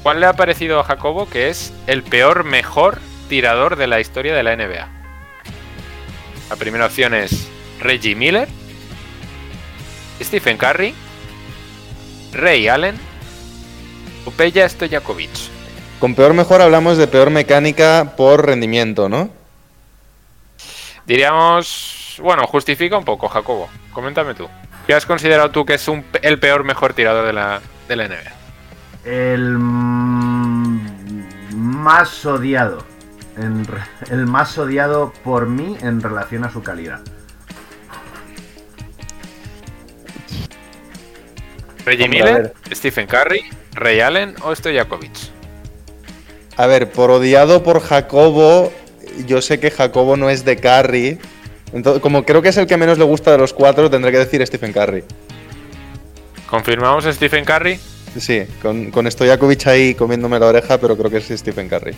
[0.04, 4.36] ¿Cuál le ha parecido a Jacobo que es el peor mejor tirador de la historia
[4.36, 4.88] de la NBA?
[6.50, 7.48] La primera opción es
[7.80, 8.48] Reggie Miller,
[10.22, 10.94] Stephen Curry,
[12.34, 13.00] Ray Allen
[14.26, 15.63] o Peja Stojakovic.
[16.04, 19.30] Con peor mejor hablamos de peor mecánica por rendimiento, ¿no?
[21.06, 23.70] Diríamos, bueno, justifica un poco, Jacobo.
[23.94, 24.50] Coméntame tú.
[24.86, 28.10] ¿Qué has considerado tú que es un, el peor mejor tirador de la, de la
[28.10, 28.34] NBA?
[29.06, 29.58] El
[31.56, 32.84] más odiado.
[33.38, 33.66] en
[34.10, 37.00] el más odiado por mí en relación a su calidad.
[41.86, 45.33] ¿Reggie Miller, Stephen Curry, Ray Allen o Stojakovic?
[46.58, 48.72] A ver, por odiado por Jacobo,
[49.26, 51.20] yo sé que Jacobo no es de Curry.
[51.74, 54.20] Entonces, como creo que es el que menos le gusta de los cuatro, tendré que
[54.20, 55.04] decir Stephen Curry.
[56.48, 57.80] ¿Confirmamos Stephen Curry?
[58.20, 61.96] Sí, con, con Stojakovic ahí comiéndome la oreja, pero creo que es Stephen Curry.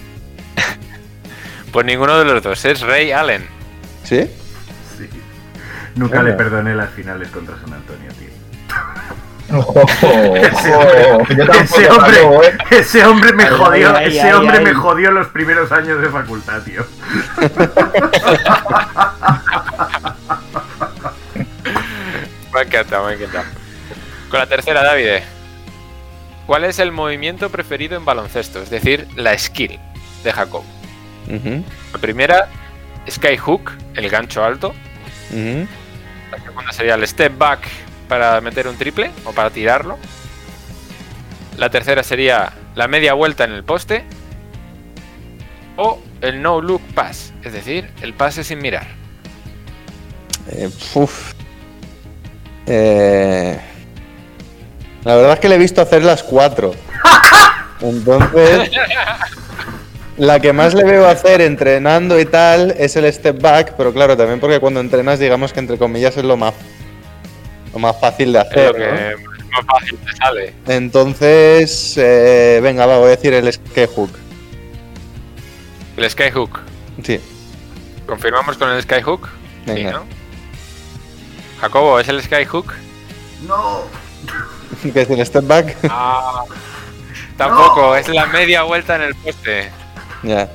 [1.73, 3.45] Pues ninguno de los dos, es Ray Allen.
[4.05, 4.21] ¿Sí?
[4.97, 5.09] Sí.
[5.95, 6.29] Nunca Venga.
[6.31, 8.29] le perdoné las finales contra San Antonio, tío.
[10.45, 12.57] Ese hombre, ese ¿eh?
[12.71, 14.63] ese hombre me jodió, ay, ese ay, hombre ay.
[14.65, 16.85] me jodió los primeros años de facultad, tío.
[22.53, 23.45] Me ha encantado, me ha encantado.
[24.29, 25.23] Con la tercera, David.
[26.47, 28.61] ¿Cuál es el movimiento preferido en baloncesto?
[28.61, 29.77] Es decir, la skill
[30.23, 30.63] de Jacob.
[31.27, 32.47] La primera,
[33.09, 34.73] Skyhook, el gancho alto.
[36.31, 37.67] La segunda sería el step back
[38.07, 39.97] para meter un triple o para tirarlo.
[41.57, 44.03] La tercera sería la media vuelta en el poste.
[45.77, 48.87] O el no look pass, es decir, el pase sin mirar.
[50.51, 51.33] Eh, uf.
[52.67, 53.59] Eh,
[55.03, 56.73] La verdad es que le he visto hacer las cuatro.
[57.81, 58.71] Entonces,
[60.17, 64.15] la que más le veo hacer entrenando y tal es el step back, pero claro,
[64.15, 66.53] también porque cuando entrenas, digamos que entre comillas es lo más,
[67.75, 68.73] lo más fácil de Es lo hacer.
[68.73, 68.77] ¿no?
[69.37, 70.53] que más fácil te sale.
[70.67, 74.09] Entonces, eh, venga, va, voy a decir el skyhook.
[75.97, 76.59] El skyhook.
[77.03, 77.19] Sí,
[78.05, 79.27] ¿Confirmamos con el skyhook?
[79.65, 79.91] Sí, Venga.
[79.91, 80.05] ¿no?
[81.61, 82.73] Jacobo, ¿es el skyhook?
[83.47, 83.81] No.
[84.93, 85.75] que es el step back.
[85.89, 86.43] Ah,
[87.37, 89.69] tampoco, es la media vuelta en el poste.
[90.23, 90.47] ya.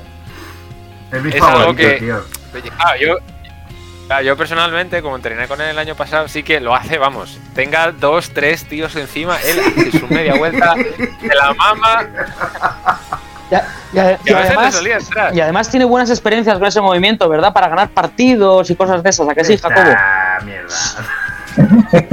[1.13, 2.23] Es mi Es algo que- tío.
[2.79, 3.17] Ah, yo,
[4.11, 7.39] ah, yo personalmente, como entrené con él el año pasado, sí que lo hace, vamos.
[7.55, 12.07] Tenga dos, tres tíos encima, él hace su media vuelta, de la mama.
[13.51, 17.53] Ya- ya- Y además, y tiene buenas experiencias con ese movimiento, ¿verdad?
[17.53, 19.29] Para ganar partidos y cosas de esas.
[19.29, 19.91] ¿A que sí, Jacobo?
[19.97, 20.77] Ah, mierda.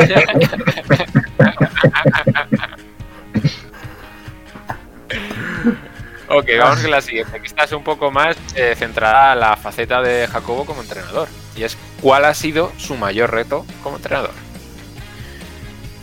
[6.30, 9.56] Ok, vamos con la siguiente, que esta es un poco más eh, centrada a la
[9.56, 11.30] faceta de Jacobo como entrenador.
[11.58, 14.34] Y es, ¿cuál ha sido su mayor reto como entrenador?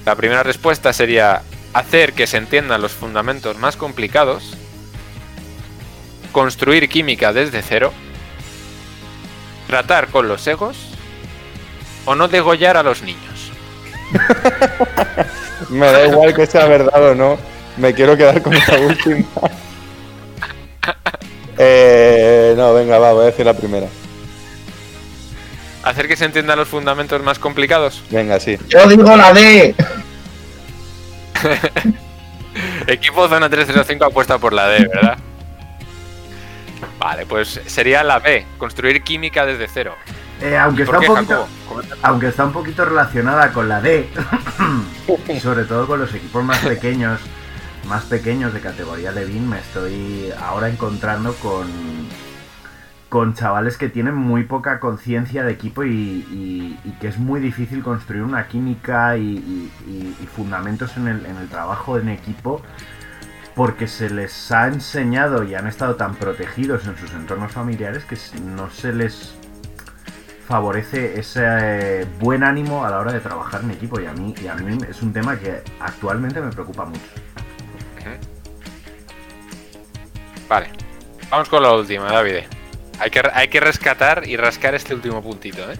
[0.04, 4.56] La primera respuesta sería hacer que se entiendan los fundamentos más complicados,
[6.32, 7.92] construir química desde cero,
[9.68, 10.76] tratar con los egos
[12.04, 13.52] o no degollar a los niños.
[15.70, 17.38] Me da igual que sea verdad o no.
[17.76, 19.26] Me quiero quedar con esta última.
[21.56, 23.86] Eh, no, venga, va, voy a decir la primera.
[25.84, 28.02] Hacer que se entiendan los fundamentos más complicados.
[28.10, 28.58] Venga, sí.
[28.68, 29.74] Yo digo la D.
[32.86, 35.18] Equipo Zona 305 apuesta por la D, ¿verdad?
[36.98, 39.94] Vale, pues sería la B, construir química desde cero.
[40.40, 41.48] Eh, aunque, ¿Y por está un poquito, Jacobo?
[41.68, 41.96] Comenta.
[42.02, 44.08] aunque está un poquito relacionada con la D,
[45.28, 47.20] y sobre todo con los equipos más pequeños,
[47.86, 51.66] más pequeños de categoría Levin, me estoy ahora encontrando con
[53.14, 58.24] con chavales que tienen muy poca conciencia de equipo y, que es muy difícil construir
[58.24, 59.70] una química y,
[60.34, 62.60] fundamentos en el, en el trabajo en equipo
[63.54, 68.16] porque se les ha enseñado y han estado tan protegidos en sus entornos familiares que
[68.40, 69.36] no se les
[70.48, 74.34] favorece ese eh, buen ánimo a la hora de trabajar en equipo y a mí
[74.42, 77.00] y a mí es un tema que actualmente me preocupa mucho.
[80.48, 80.66] Vale.
[81.30, 82.53] Vamos con la última, David.
[82.98, 85.76] Hay que, hay que rescatar y rascar este último puntito, ¿eh?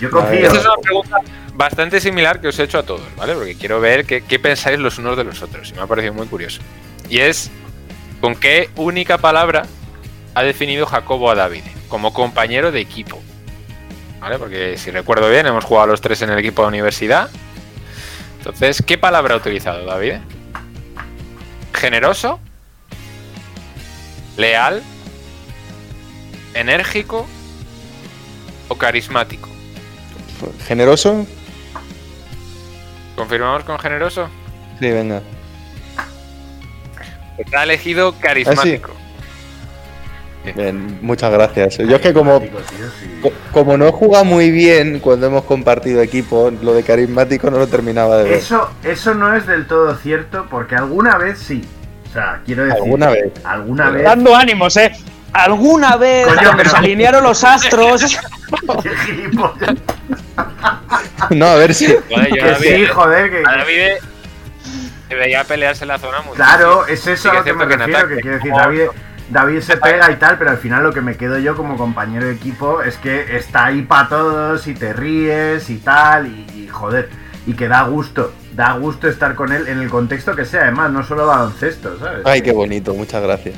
[0.00, 0.46] Yo confío.
[0.46, 1.16] Esta es una pregunta
[1.54, 3.34] bastante similar que os he hecho a todos, ¿vale?
[3.34, 5.70] Porque quiero ver qué, qué pensáis los unos de los otros.
[5.70, 6.62] Y me ha parecido muy curioso.
[7.08, 7.50] Y es,
[8.20, 9.66] ¿con qué única palabra
[10.34, 11.64] ha definido Jacobo a David?
[11.88, 13.20] Como compañero de equipo.
[14.20, 14.38] ¿Vale?
[14.38, 17.30] Porque si recuerdo bien, hemos jugado los tres en el equipo de universidad.
[18.38, 20.14] Entonces, ¿qué palabra ha utilizado David?
[21.74, 22.40] ¿Generoso?
[24.36, 24.82] ¿Leal?
[26.54, 27.26] ¿Enérgico?
[28.68, 29.48] ¿O carismático?
[30.66, 31.26] ¿Generoso?
[33.16, 34.28] ¿Confirmamos con generoso?
[34.78, 35.22] Sí, venga.
[37.36, 38.92] Pues ha elegido carismático.
[40.56, 41.76] Bien, muchas gracias.
[41.78, 42.40] Yo es que como,
[43.20, 47.58] co- como no he jugado muy bien cuando hemos compartido equipo, lo de carismático no
[47.58, 48.32] lo terminaba de ver.
[48.34, 51.62] Eso, eso no es del todo cierto, porque alguna vez sí.
[52.08, 52.80] O sea, quiero decir.
[52.82, 53.32] Alguna vez.
[53.44, 54.02] Alguna vez.
[54.04, 54.90] Dando ánimos, ¿eh?
[55.32, 58.18] Alguna vez, Coño, cuando pero- se alinearon los astros.
[61.30, 61.86] No, a ver si.
[61.86, 63.88] Joder, yo Que a David- sí, joder, que- A David
[65.08, 66.34] se veía pelearse en la zona mucho.
[66.36, 68.80] Claro, es eso sí a que lo que me refiero, ataque, que quiero decir, David,
[69.28, 72.26] David se pega y tal, pero al final lo que me quedo yo como compañero
[72.26, 76.68] de equipo es que está ahí para todos y te ríes y tal, y, y
[76.68, 77.10] joder,
[77.46, 80.90] y que da gusto, da gusto estar con él en el contexto que sea, además,
[80.90, 82.22] no solo baloncesto, ¿sabes?
[82.24, 83.54] Ay, qué bonito, muchas gracias.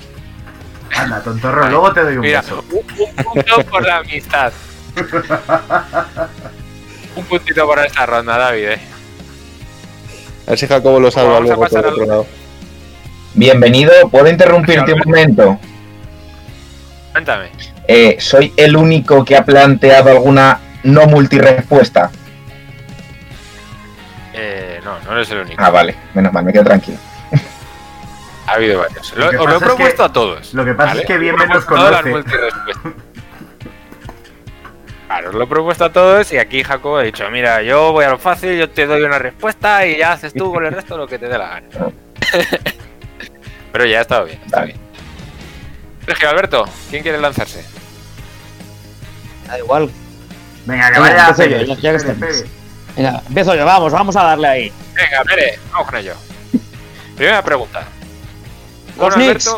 [0.96, 2.64] Anda, tontorro, luego te doy un Mira, beso.
[2.70, 4.52] un, un punto por la amistad.
[7.16, 8.64] un puntito por esta ronda, David.
[8.68, 8.80] eh.
[10.46, 12.26] A ver si Jacobo lo salva luego por el otro lado.
[13.34, 15.58] Bienvenido, ¿puedo interrumpirte un momento?
[17.12, 17.50] Cuéntame.
[17.88, 22.10] Eh, ¿Soy el único que ha planteado alguna no multirespuesta?
[24.34, 25.62] Eh, no, no eres el único.
[25.62, 26.98] Ah, vale, menos mal, me quedo tranquilo.
[28.52, 29.12] Ha habido varios.
[29.16, 30.54] Lo, Lo que os lo he propuesto que- a todos.
[30.54, 31.00] lo que pasa ¿vale?
[31.00, 32.94] es que bien Os he me nos propuesto todas las conoce.
[35.06, 38.04] Claro, os lo he propuesto a todos y aquí Jacobo ha dicho, mira, yo voy
[38.04, 40.96] a lo fácil, yo te doy una respuesta y ya haces tú con el resto
[40.96, 41.66] lo que te dé la gana.
[43.72, 44.76] Pero ya ha estado bien, está bien.
[46.06, 47.64] Sergio Alberto, ¿quién quiere lanzarse?
[49.46, 49.90] Da igual.
[50.66, 52.04] Venga, que vaya, empiezo yo, Pérez, ya- Pérez.
[52.18, 52.44] Pérez.
[52.96, 54.72] Venga, empiezo yo, vamos, vamos a darle ahí.
[54.94, 56.14] Venga, Pere, vamos con ello.
[57.16, 57.82] Primera pregunta.
[58.96, 59.50] Los Con Knicks.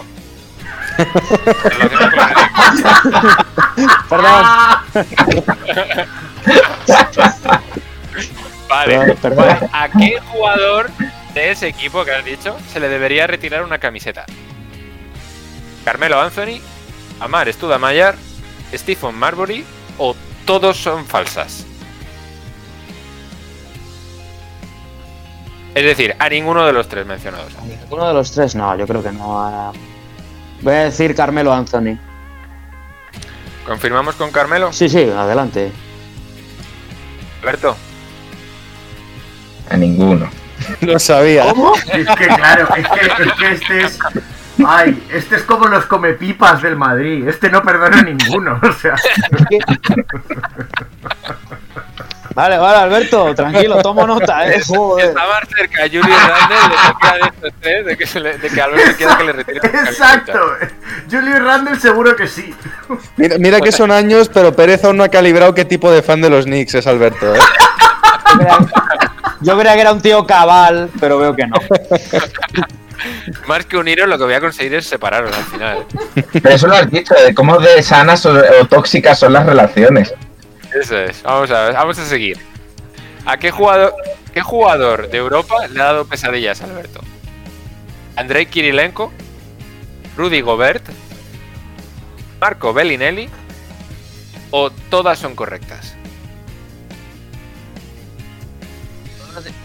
[4.08, 4.44] Perdón.
[8.68, 8.98] Vale.
[8.98, 9.58] Perdón, perdón.
[9.72, 10.90] ¿A qué jugador
[11.34, 14.24] de ese equipo que has dicho se le debería retirar una camiseta?
[15.84, 16.60] ¿Carmelo Anthony?
[17.20, 18.14] ¿Amar Studamayer?
[18.72, 19.64] ¿Stephen Marbury?
[19.98, 21.66] ¿O todos son falsas?
[25.74, 27.52] Es decir, a ninguno de los tres mencionados.
[27.90, 29.40] Uno de los tres, no, yo creo que no.
[29.44, 29.72] ah.
[30.62, 31.98] Voy a decir Carmelo Anthony.
[33.66, 34.72] ¿Confirmamos con Carmelo?
[34.72, 35.72] Sí, sí, adelante.
[37.42, 37.76] Alberto.
[39.70, 40.28] A ninguno.
[40.80, 41.46] Lo sabía.
[41.92, 43.98] Es que claro, es que, es que este es.
[44.66, 47.26] Ay, este es como los comepipas del Madrid.
[47.26, 48.60] Este no perdona a ninguno.
[48.62, 48.94] O sea.
[52.34, 54.60] Vale, vale, Alberto, tranquilo, tomo nota, eh.
[54.66, 55.06] Joder.
[55.06, 59.16] Está más cerca Julius Randle de tres de que, se le- de que Alberto quiera
[59.16, 59.60] que le retire.
[59.62, 60.40] Exacto.
[61.10, 62.52] Julius Randle seguro que sí.
[63.16, 66.20] Mira, mira que son años, pero Pérez aún no ha calibrado qué tipo de fan
[66.20, 67.38] de los Knicks es Alberto, ¿eh?
[69.40, 71.56] Yo creía que era un tío cabal, pero veo que no.
[73.46, 75.84] Más que uniros, lo que voy a conseguir es separaros al final.
[76.32, 80.14] Pero eso lo has dicho, de cómo de sanas o, o tóxicas son las relaciones.
[80.74, 81.22] Eso es.
[81.22, 82.38] Vamos a, vamos a seguir.
[83.24, 83.94] ¿A qué jugador,
[84.32, 87.00] qué jugador de Europa le ha dado pesadillas Alberto?
[88.16, 89.12] ¿Andrei Kirilenko?
[90.16, 90.84] ¿Rudy Gobert?
[92.40, 93.28] ¿Marco Bellinelli?
[94.50, 95.94] ¿O todas son correctas?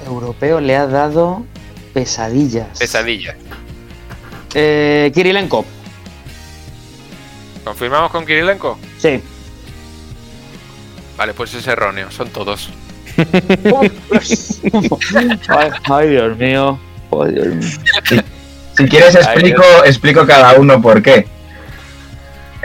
[0.06, 1.46] Europeo le ha dado
[1.94, 2.80] pesadillas.
[2.80, 3.36] Pesadillas.
[4.54, 5.66] Eh, Kirilenko.
[7.64, 8.80] ¿Confirmamos con Kirilenko?
[8.98, 9.22] Sí.
[11.20, 12.10] Vale, pues es erróneo.
[12.12, 12.70] Son todos.
[13.18, 13.92] ay,
[15.84, 16.80] ay, Dios mío.
[17.12, 18.24] Ay, Dios mío.
[18.78, 21.28] Si quieres explico, explico cada uno por qué.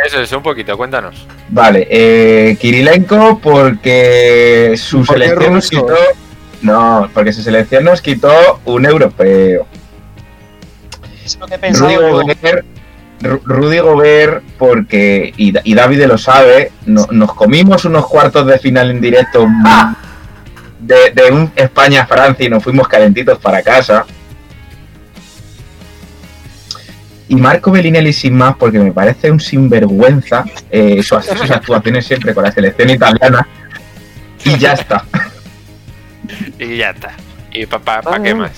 [0.06, 1.26] Eso es, un poquito, cuéntanos.
[1.48, 5.96] Vale, eh, Kirilenko porque su ¿Por selección nos quitó.
[6.62, 9.66] No, porque su selección nos quitó un europeo.
[11.24, 12.22] Es lo que he pensado
[13.24, 13.78] Rudy.
[13.78, 19.00] Gobert, porque, y, y David lo sabe, no- nos comimos unos cuartos de final en
[19.00, 19.46] directo
[20.80, 24.04] de, de un España-Francia y nos fuimos calentitos para casa.
[27.26, 32.34] Y Marco Bellinelli sin más, porque me parece un sinvergüenza eh, su- sus actuaciones siempre
[32.34, 33.46] con la selección italiana.
[34.44, 35.04] Y ya está.
[36.58, 37.12] Y ya está.
[37.52, 38.52] ¿Y para pa, qué más?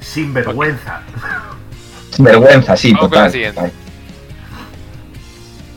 [0.00, 1.00] Sin vergüenza.
[2.10, 3.72] Sinvergüenza, sí, Vamos con la total.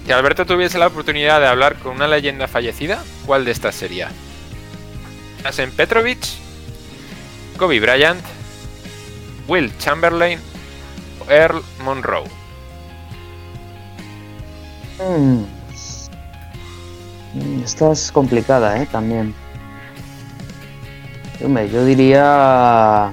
[0.07, 4.09] Si Alberto tuviese la oportunidad de hablar con una leyenda fallecida, ¿cuál de estas sería?
[5.43, 6.25] Asen Petrovic,
[7.57, 8.21] Kobe Bryant,
[9.49, 10.39] Will Chamberlain
[11.19, 12.23] o Earl Monroe.
[14.99, 15.43] Mm.
[17.33, 18.87] Mm, Esta es complicada, ¿eh?
[18.89, 19.35] También.
[21.43, 23.11] Hombre, yo diría.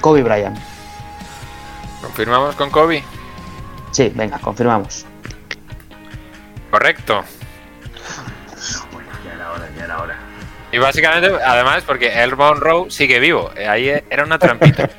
[0.00, 0.58] Kobe Bryant.
[2.00, 3.04] ¿Confirmamos con Kobe?
[3.90, 5.04] Sí, venga, confirmamos.
[6.72, 7.22] Correcto.
[9.24, 10.16] Ya era hora, ya era hora.
[10.72, 13.50] Y básicamente, además, porque Earl Monroe sigue vivo.
[13.54, 14.88] Eh, Ahí era una trampita.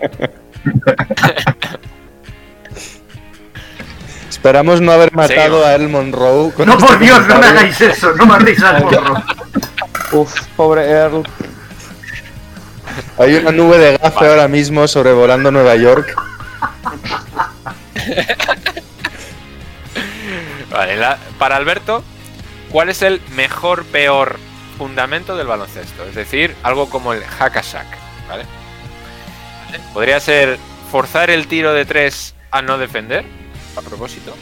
[4.30, 5.67] Esperamos no haber matado Sí.
[5.67, 6.51] a El Monroe.
[6.53, 9.24] con No, este por Dios, no me hagáis eso, no matéis al morro.
[10.11, 11.24] Uf, pobre Earl.
[13.17, 16.15] Hay una nube de gafe ahora mismo sobrevolando Nueva York.
[20.74, 22.03] Vale, la- para Alberto,
[22.71, 24.39] ¿cuál es el mejor, peor
[24.78, 26.03] fundamento del baloncesto?
[26.05, 27.86] Es decir, algo como el hack a sack,
[28.28, 28.43] ¿vale?
[29.65, 29.80] ¿Vale?
[29.93, 30.57] Podría ser
[30.91, 33.24] forzar el tiro de tres a no defender,
[33.78, 34.36] a propósito.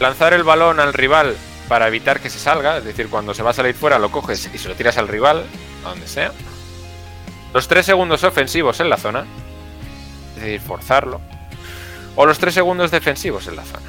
[0.00, 1.36] Lanzar el balón al rival
[1.68, 4.50] para evitar que se salga, es decir, cuando se va a salir fuera lo coges
[4.52, 5.44] y se lo tiras al rival,
[5.84, 6.32] a donde sea.
[7.54, 9.24] Los tres segundos ofensivos en la zona,
[10.36, 11.20] es decir, forzarlo.
[12.16, 13.86] O los tres segundos defensivos en la zona.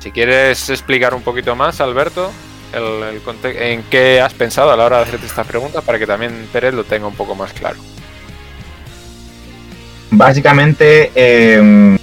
[0.00, 2.32] Si quieres explicar un poquito más, Alberto,
[2.72, 6.48] el- en qué has pensado a la hora de hacerte esta pregunta para que también
[6.52, 7.76] Pérez lo tenga un poco más claro.
[10.10, 11.96] Básicamente, eh,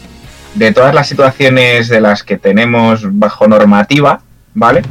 [0.53, 4.21] de todas las situaciones de las que tenemos bajo normativa,
[4.53, 4.83] ¿vale?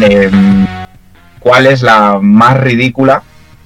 [0.00, 0.30] Eh,
[1.40, 3.22] ¿Cuál es la más ridícula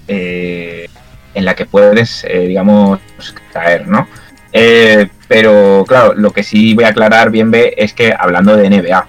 [0.07, 0.89] eh,
[1.35, 3.01] en la que puedes, eh, digamos,
[3.53, 4.07] caer, ¿no?
[4.53, 8.69] Eh, pero, claro, lo que sí voy a aclarar bien, B, es que hablando de
[8.69, 9.07] NBA,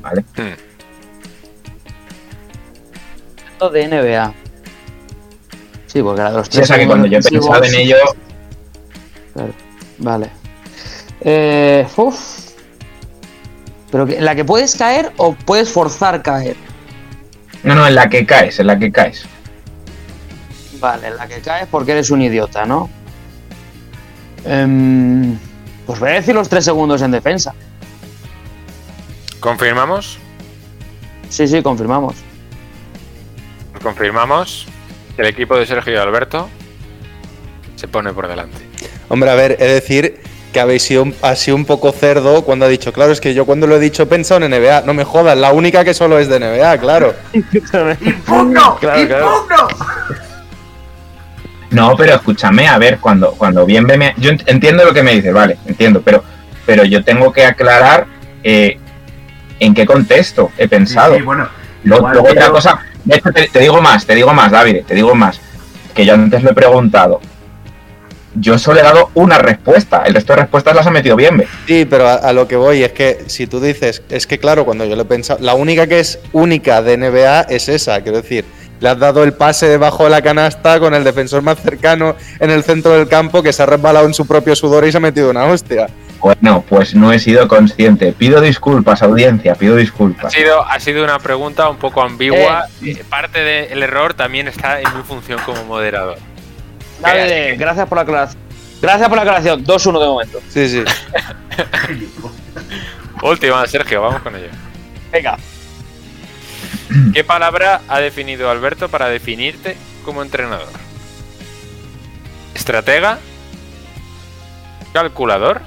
[0.00, 0.24] ¿vale?
[3.52, 4.34] Esto de NBA.
[5.86, 7.96] Sí, porque la de los Sí, o sea que cuando yo pensado en ello,
[9.34, 9.52] Claro,
[9.98, 10.30] Vale.
[11.20, 12.52] Eh, uf.
[13.90, 16.56] Pero que, ¿en la que puedes caer o puedes forzar caer?
[17.62, 19.24] no, no, en la que caes, en la que caes.
[20.80, 22.90] Vale, en la que caes porque eres un idiota, ¿no?
[24.44, 25.38] Em,
[25.86, 27.54] pues voy a decir los tres segundos en defensa.
[29.40, 30.18] ¿Confirmamos?
[31.28, 32.14] Sí, sí, confirmamos.
[33.82, 34.66] Confirmamos
[35.16, 36.48] que el equipo de Sergio y Alberto
[37.76, 38.58] se pone por delante.
[39.08, 40.20] Hombre, a ver, he de decir
[40.52, 43.66] que habéis sido sido un poco cerdo cuando ha dicho, claro, es que yo cuando
[43.66, 44.82] lo he dicho he pensado en NBA.
[44.82, 47.14] No me jodas, la única que solo es de NBA, claro.
[47.32, 48.76] ¡Impugno!
[48.78, 49.68] Claro, claro.
[51.72, 54.14] No, pero escúchame, a ver, cuando, cuando bien ve me...
[54.18, 56.22] Yo ent- entiendo lo que me dices, vale, entiendo, pero,
[56.66, 58.06] pero yo tengo que aclarar
[58.44, 58.78] eh,
[59.58, 61.14] en qué contexto he pensado.
[61.14, 61.48] Sí, sí, bueno,
[61.84, 64.32] Lo- igual luego que otra yo- cosa, de hecho te, te digo más, te digo
[64.32, 65.40] más, David, te digo más,
[65.94, 67.20] que yo antes lo he preguntado.
[68.34, 71.46] Yo solo he dado una respuesta, el resto de respuestas las ha metido bien, ve.
[71.66, 74.64] Sí, pero a, a lo que voy es que si tú dices, es que claro,
[74.64, 78.22] cuando yo lo he pensado, la única que es única de NBA es esa, quiero
[78.22, 78.46] decir,
[78.82, 82.50] le has dado el pase debajo de la canasta con el defensor más cercano en
[82.50, 85.00] el centro del campo que se ha resbalado en su propio sudor y se ha
[85.00, 85.86] metido una hostia.
[86.18, 88.12] Bueno, pues no he sido consciente.
[88.12, 90.32] Pido disculpas, audiencia, pido Ha disculpas.
[90.32, 92.66] sido, ha sido una pregunta un poco ambigua.
[92.84, 96.18] Eh, Parte del error también está en mi función como moderador.
[97.00, 98.42] David, gracias por la aclaración.
[98.80, 99.64] Gracias por la aclaración.
[99.64, 100.40] 2-1 de momento.
[100.48, 100.84] Sí, sí.
[103.22, 104.48] Última, Sergio, vamos con ello.
[105.12, 105.36] Venga.
[107.12, 110.68] ¿Qué palabra ha definido Alberto para definirte como entrenador?
[112.54, 113.18] ¿Estratega?
[114.92, 115.62] ¿Calculador?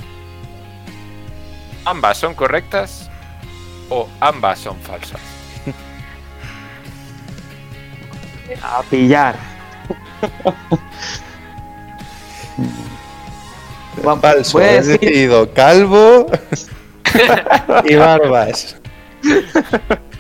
[1.86, 3.10] ¿Ambas son correctas?
[3.90, 5.22] ¿O ambas son falsas?
[8.62, 9.36] A pillar.
[14.22, 16.28] Falso, he decidido calvo.
[17.86, 18.76] y barbas.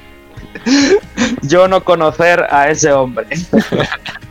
[1.42, 3.28] Yo no conocer a ese hombre.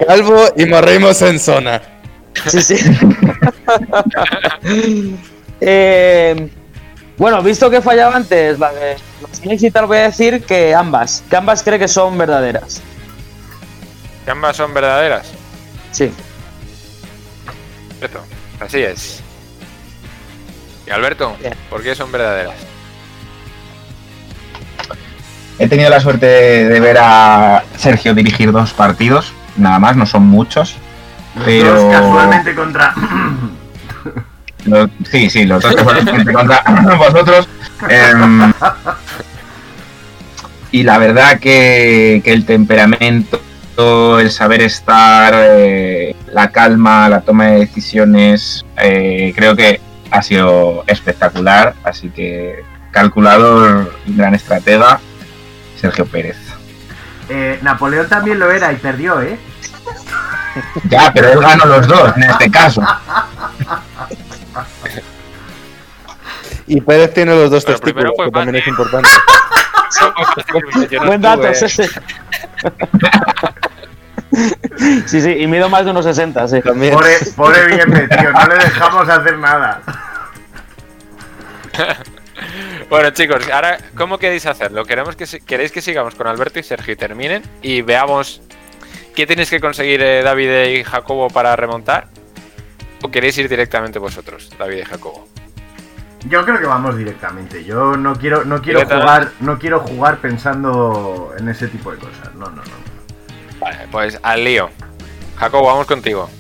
[0.07, 1.80] Calvo y morrimos en zona.
[2.47, 2.76] Sí, sí.
[5.66, 6.51] Eh,
[7.16, 8.97] bueno, visto que fallaba antes la de
[9.45, 11.22] y tal, voy a decir que ambas.
[11.30, 12.82] Que ambas cree que son verdaderas.
[14.24, 15.30] ¿Que ambas son verdaderas?
[15.93, 16.12] Sí.
[18.01, 18.24] Perfecto.
[18.61, 19.22] Así es.
[20.87, 21.35] Y Alberto,
[21.70, 22.57] ¿por qué son verdaderas?
[25.59, 30.27] He tenido la suerte de ver a Sergio dirigir dos partidos, nada más, no son
[30.27, 30.77] muchos.
[31.45, 31.75] Pero...
[31.75, 32.95] Dos casualmente contra.
[35.11, 36.63] Sí, sí, los dos casualmente contra
[36.99, 37.49] vosotros.
[37.89, 38.53] Em,
[40.73, 43.41] y la verdad que, que el temperamento,
[44.19, 49.81] el saber estar, eh, la calma, la toma de decisiones, eh, creo que
[50.11, 51.75] ha sido espectacular.
[51.85, 55.01] Así que calculador, gran estratega,
[55.77, 56.37] Sergio Pérez.
[57.29, 59.39] Eh, Napoleón también lo era y perdió, ¿eh?
[60.89, 62.83] Ya, pero él ganó los dos en este caso.
[66.66, 69.09] Y Pérez tiene los dos Pero testículos, que también es importante.
[71.07, 71.83] Buen dato, sí, sí.
[75.07, 76.61] Sí, sí, y mido más de unos 60, sí.
[76.61, 76.95] También.
[76.95, 79.81] Pobre, pobre Bienve, tío, no le dejamos hacer nada.
[82.95, 84.84] Bueno, chicos, ahora, ¿cómo queréis hacerlo?
[84.84, 87.42] ¿Queremos que, ¿Queréis que sigamos con Alberto y Sergio y terminen?
[87.61, 88.40] Y veamos
[89.16, 92.07] qué tenéis que conseguir eh, David y Jacobo para remontar.
[93.03, 95.26] ¿O queréis ir directamente vosotros, David y Jacobo?
[96.28, 97.64] Yo creo que vamos directamente.
[97.64, 102.32] Yo no quiero, no quiero jugar, no quiero jugar pensando en ese tipo de cosas.
[102.36, 103.59] No, no, no.
[103.59, 104.70] Vale, pues al lío.
[105.34, 106.30] Jacobo, vamos contigo.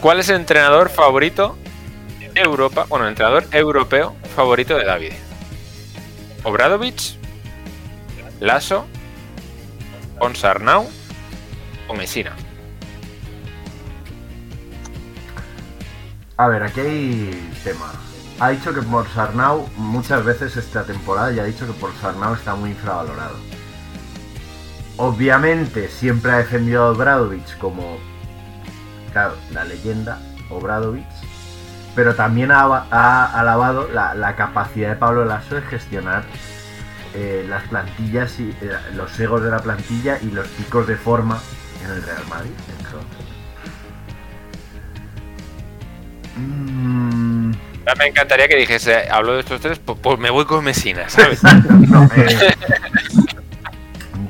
[0.00, 1.58] ¿Cuál es el entrenador favorito
[2.34, 2.86] Europa?
[2.88, 5.12] Bueno, entrenador europeo favorito de David.
[6.42, 7.18] ¿Obradovich?
[8.40, 8.86] ¿Lasso?
[10.18, 10.88] ¿Ponsarnau?
[11.88, 12.34] ¿O Messina?
[16.36, 17.92] A ver, aquí hay tema.
[18.40, 22.34] Ha dicho que por Sarnau muchas veces esta temporada ya ha dicho que por Sarnau
[22.34, 23.36] está muy infravalorado.
[24.96, 27.98] Obviamente siempre ha defendido a Obradovich como,
[29.12, 30.20] claro, la leyenda
[30.50, 31.04] Obradovich,
[31.94, 36.24] pero también ha, ha alabado la, la capacidad de Pablo Lasso de gestionar
[37.16, 41.40] eh, las plantillas y eh, los egos de la plantilla y los picos de forma
[41.84, 42.50] en el Real Madrid.
[42.76, 43.26] Entonces,
[46.36, 47.50] mm,
[47.98, 51.40] Me encantaría que dijese, hablo de estos tres, pues, pues me voy con Messina, ¿sabes?
[51.88, 52.54] No, eh,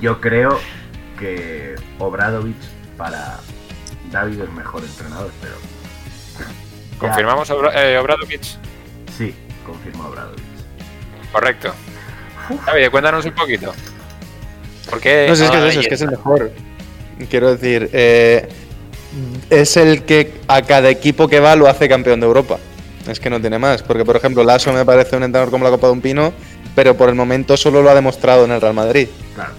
[0.03, 0.61] yo creo
[1.19, 3.39] que Obradovich para
[4.11, 5.55] David es mejor entrenador, pero.
[7.09, 8.57] ¿Confirmamos Obra- eh, Obradovich?
[9.17, 9.35] Sí,
[9.67, 10.43] confirmo Obradovich.
[11.33, 11.73] Correcto.
[12.67, 13.73] David, cuéntanos un poquito.
[14.91, 15.27] ¿Por qué?
[15.29, 16.53] No es que es eso, es que es el mejor.
[17.31, 18.49] Quiero decir, eh,
[19.51, 22.59] es el que a cada equipo que va lo hace campeón de Europa.
[23.09, 23.83] Es que no tiene más.
[23.83, 26.33] Porque, por ejemplo, Lasso me parece un entrenador como la Copa de un Pino,
[26.75, 29.09] pero por el momento solo lo ha demostrado en el Real Madrid.
[29.35, 29.53] Claro.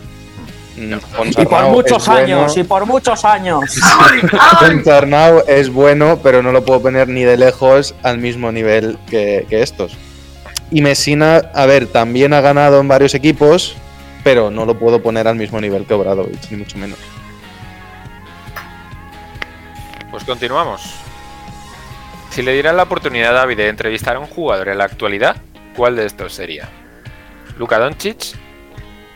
[0.78, 0.95] Mm,
[1.38, 2.19] Y por muchos es bueno.
[2.39, 3.63] años, y por muchos años.
[4.59, 9.45] Ponsarnau es bueno, pero no lo puedo poner ni de lejos al mismo nivel que,
[9.49, 9.95] que estos.
[10.71, 13.76] Y Messina, a ver, también ha ganado en varios equipos,
[14.23, 16.97] pero no lo puedo poner al mismo nivel que Obradovich, ni mucho menos.
[20.11, 20.82] Pues continuamos.
[22.32, 25.38] Si le dieran la oportunidad a David de entrevistar a un jugador en la actualidad,
[25.76, 26.67] ¿cuál de estos sería?
[27.57, 28.36] ¿Luka Doncic?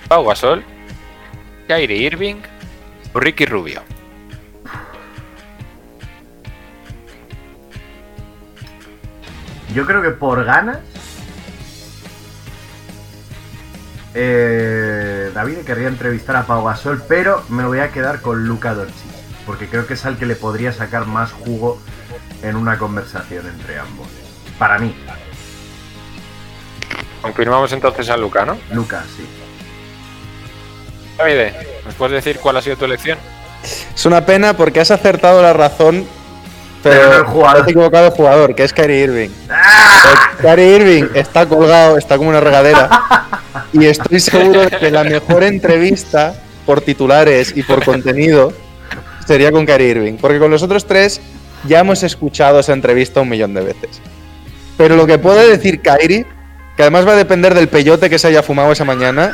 [0.08, 0.64] ¿Pau Gasol?
[1.70, 2.38] ¿Kyrie Irving?
[3.14, 3.84] ¿O Ricky Rubio?
[9.76, 10.80] Yo creo que por ganas.
[14.16, 18.96] eh, David querría entrevistar a Pau Gasol, pero me voy a quedar con Luca Doncic,
[19.46, 21.80] porque creo que es al que le podría sacar más jugo
[22.42, 24.08] en una conversación entre ambos.
[24.58, 24.96] Para mí,
[27.22, 28.58] Confirmamos entonces a Luka, ¿no?
[28.72, 29.28] Luca, sí.
[31.20, 31.54] David,
[31.86, 33.18] ¿nos puedes decir cuál ha sido tu elección?
[33.94, 36.06] Es una pena porque has acertado la razón,
[36.82, 37.62] pero, Pero no el jugador.
[37.62, 39.30] has equivocado el jugador, que es Kyrie Irving.
[39.30, 42.90] Eh, Kyrie Irving está colgado, está como una regadera.
[43.74, 46.34] Y estoy seguro de que la mejor entrevista
[46.66, 48.54] por titulares y por contenido
[49.28, 50.14] sería con Kyrie Irving.
[50.22, 51.20] Porque con los otros tres
[51.66, 54.02] ya hemos escuchado esa entrevista un millón de veces.
[54.78, 56.26] Pero lo que puede decir Kyrie,
[56.78, 59.34] que además va a depender del peyote que se haya fumado esa mañana,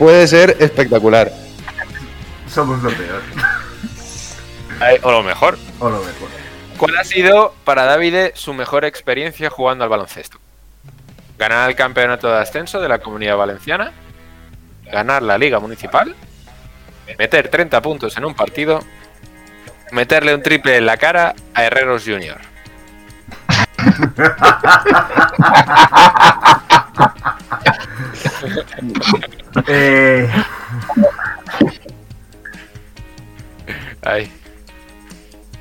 [0.00, 1.30] puede ser espectacular.
[2.48, 3.22] Somos lo peor.
[5.02, 5.58] O lo mejor.
[5.78, 6.30] O lo mejor.
[6.78, 10.38] ¿Cuál ha sido para David su mejor experiencia jugando al baloncesto?
[11.38, 13.92] Ganar el campeonato de ascenso de la comunidad valenciana,
[14.90, 16.16] ganar la liga municipal,
[17.18, 18.80] meter 30 puntos en un partido,
[19.92, 22.38] meterle un triple en la cara a Herreros Junior.
[29.66, 30.30] Eh,
[34.02, 34.32] Ay.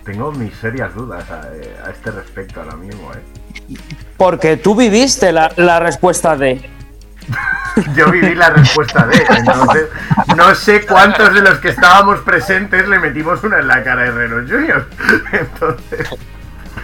[0.06, 3.78] tengo mis serias dudas a, eh, a este respecto ahora mismo, ¿eh?
[4.18, 6.70] Porque tú viviste la, la respuesta de.
[7.96, 9.90] Yo viví la respuesta de, entonces
[10.36, 14.06] no sé cuántos de los que estábamos presentes le metimos una en la cara a
[14.08, 14.88] Herrero Junior.
[15.32, 16.10] Entonces,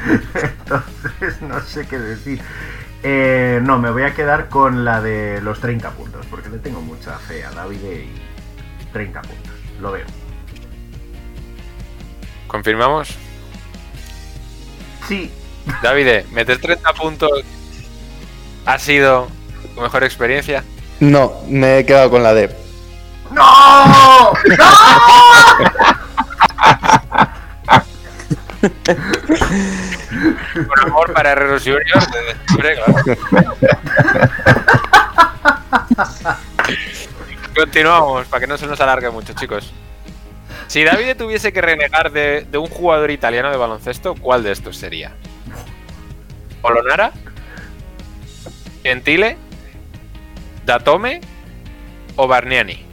[0.35, 2.41] entonces no sé qué decir.
[3.07, 6.81] Eh, no, me voy a quedar con la de los 30 puntos, porque le tengo
[6.81, 8.11] mucha fe a David y
[8.91, 10.07] 30 puntos, lo veo.
[12.47, 13.15] ¿Confirmamos?
[15.07, 15.31] Sí,
[15.83, 17.29] David, meter 30 puntos
[18.65, 19.27] ha sido
[19.75, 20.63] tu mejor experiencia.
[20.99, 22.49] No, me he quedado con la D.
[23.29, 24.33] ¡No!
[30.67, 31.83] Por amor para Herreros Junior.
[31.83, 32.95] de- hombre, claro.
[37.55, 39.71] Continuamos, para que no se nos alargue mucho, chicos.
[40.67, 44.77] Si David tuviese que renegar de, de un jugador italiano de baloncesto, ¿cuál de estos
[44.77, 45.13] sería?
[46.61, 47.11] ¿Polonara?
[48.83, 49.37] ¿Gentile?
[50.65, 51.21] ¿Datome?
[52.15, 52.84] ¿O Barniani?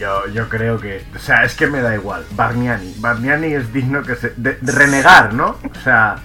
[0.00, 1.04] Yo, yo creo que.
[1.14, 2.24] O sea, es que me da igual.
[2.30, 2.94] Barniani.
[2.96, 4.32] Barniani es digno que se.
[4.34, 5.58] De, de renegar, ¿no?
[5.62, 6.16] O sea.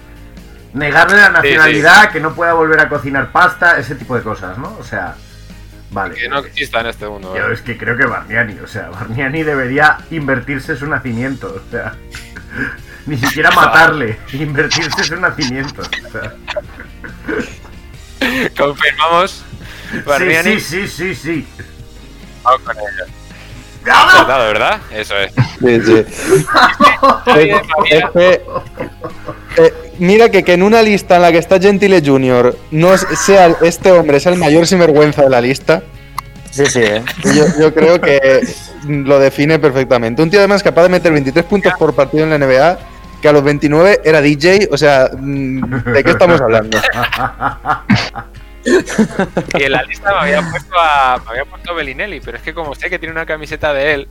[0.72, 4.74] Negarle la nacionalidad, que no pueda volver a cocinar pasta, ese tipo de cosas, ¿no?
[4.78, 5.14] O sea.
[5.90, 6.14] Vale.
[6.14, 7.36] Que no exista en este mundo.
[7.36, 11.94] Yo es que creo que Barniani, o sea, Barniani debería invertirse su nacimiento, o sea.
[13.06, 15.82] Ni siquiera matarle, invertirse su nacimiento.
[15.82, 16.34] O sea.
[18.56, 19.44] Confirmamos.
[20.06, 20.60] Barniani.
[20.60, 21.64] Sí, sí, sí, sí, sí.
[22.42, 22.76] Vamos con
[23.92, 24.80] Acertado, ¿verdad?
[24.90, 25.32] Eso es.
[25.32, 26.04] Sí, sí.
[27.26, 27.54] David,
[27.90, 28.42] Es María, que,
[29.58, 33.56] eh, mira que, que en una lista en la que está Gentile Junior no sea
[33.62, 35.82] este hombre es el mayor sinvergüenza de la lista.
[36.50, 37.02] Sí, sí, ¿eh?
[37.34, 38.40] Yo, yo creo que
[38.88, 40.22] lo define perfectamente.
[40.22, 42.78] Un tío además capaz de meter 23 puntos por partido en la NBA,
[43.20, 46.78] que a los 29 era DJ, o sea, mm, ¿de qué estamos hablando?
[49.58, 52.42] Y en la lista me había puesto a, me había puesto a Bellinelli, pero es
[52.42, 54.08] que como sé que tiene una camiseta de él,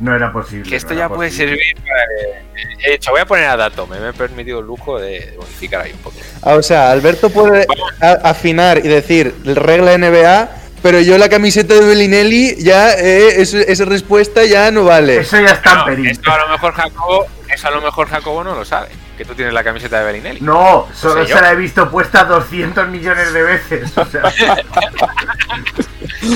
[0.00, 0.68] No era posible.
[0.68, 1.56] que esto no ya puede posible.
[1.56, 2.44] servir para que...
[2.86, 5.92] He dicho, voy a poner a Datome, me he permitido el lujo de modificar ahí
[5.92, 6.16] un poco.
[6.42, 7.66] Ah, o sea, Alberto puede
[8.00, 10.48] afinar y decir regla NBA,
[10.84, 15.16] pero yo la camiseta de Bellinelli ya, eh, es- esa respuesta ya no vale.
[15.16, 18.44] Eso ya está en No, esto a lo mejor Jacobo, eso a lo mejor Jacobo
[18.44, 20.40] no lo sabe, que tú tienes la camiseta de Bellinelli.
[20.42, 23.96] No, solo se la he visto puesta 200 millones de veces.
[23.96, 24.22] O sea,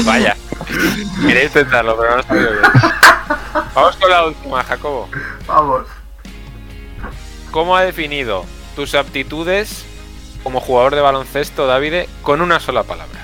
[0.06, 0.34] Vaya.
[1.26, 2.62] Quería intentarlo, pero no lo sabía bien.
[3.74, 5.08] Vamos con la última, Jacobo.
[5.46, 5.82] vamos.
[7.50, 8.44] ¿Cómo ha definido
[8.76, 9.84] tus aptitudes
[10.42, 13.20] como jugador de baloncesto, David, con una sola palabra?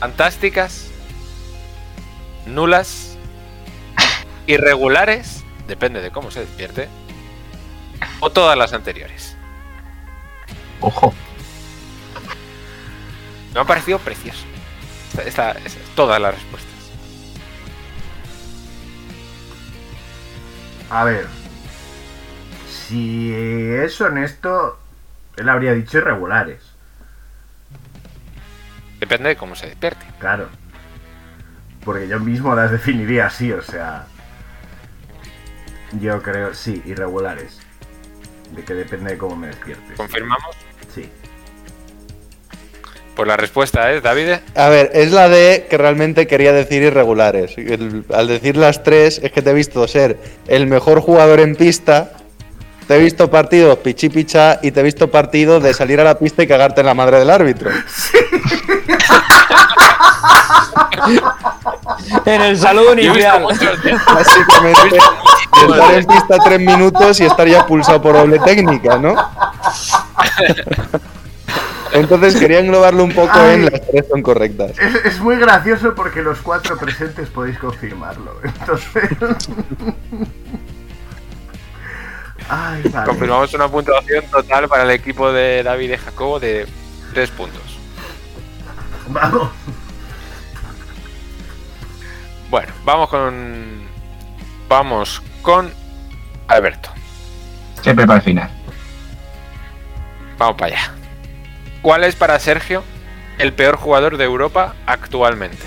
[0.00, 0.88] ¿Fantásticas?
[2.46, 3.16] ¿Nulas?
[4.46, 5.44] ¿Irregulares?
[5.66, 6.88] Depende de cómo se despierte.
[8.20, 9.36] ¿O todas las anteriores?
[10.80, 11.14] Ojo.
[13.54, 14.44] Me ha parecido precioso.
[15.10, 16.70] Esta, esta- esta- todas las respuestas.
[20.90, 21.26] A ver.
[22.68, 24.78] Si es honesto,
[25.36, 26.65] él habría dicho irregulares.
[29.00, 30.04] Depende de cómo se despierte.
[30.18, 30.48] Claro.
[31.84, 34.06] Porque yo mismo las definiría así, o sea.
[36.00, 37.58] Yo creo, sí, irregulares.
[38.54, 39.94] De que depende de cómo me despierte.
[39.94, 40.56] ¿Confirmamos?
[40.94, 41.08] Sí.
[43.14, 44.28] Pues la respuesta es, David.
[44.54, 47.56] A ver, es la de que realmente quería decir irregulares.
[47.56, 50.18] El- al decir las tres, es que te he visto ser
[50.48, 52.12] el mejor jugador en pista,
[52.86, 56.18] te he visto partidos pichi picha y te he visto partidos de salir a la
[56.18, 57.70] pista y cagarte en la madre del árbitro.
[62.24, 63.44] En el saludo inicial.
[63.44, 64.98] Básicamente,
[65.68, 69.14] estar en pista tres minutos y estar ya pulsado por doble técnica, ¿no?
[71.92, 74.72] Entonces quería englobarlo un poco en las tres son correctas.
[74.78, 78.40] Es, es muy gracioso porque los cuatro presentes podéis confirmarlo.
[78.42, 79.10] Entonces.
[82.48, 83.06] Ay, vale.
[83.06, 86.66] Confirmamos una puntuación total para el equipo de David y Jacobo de
[87.12, 87.65] 3 puntos.
[89.08, 89.50] Vamos.
[92.50, 93.86] Bueno, vamos con.
[94.68, 95.72] Vamos con
[96.48, 96.90] Alberto.
[97.82, 98.50] Siempre para el final.
[100.38, 100.92] Vamos para allá.
[101.82, 102.82] ¿Cuál es para Sergio
[103.38, 105.66] el peor jugador de Europa actualmente?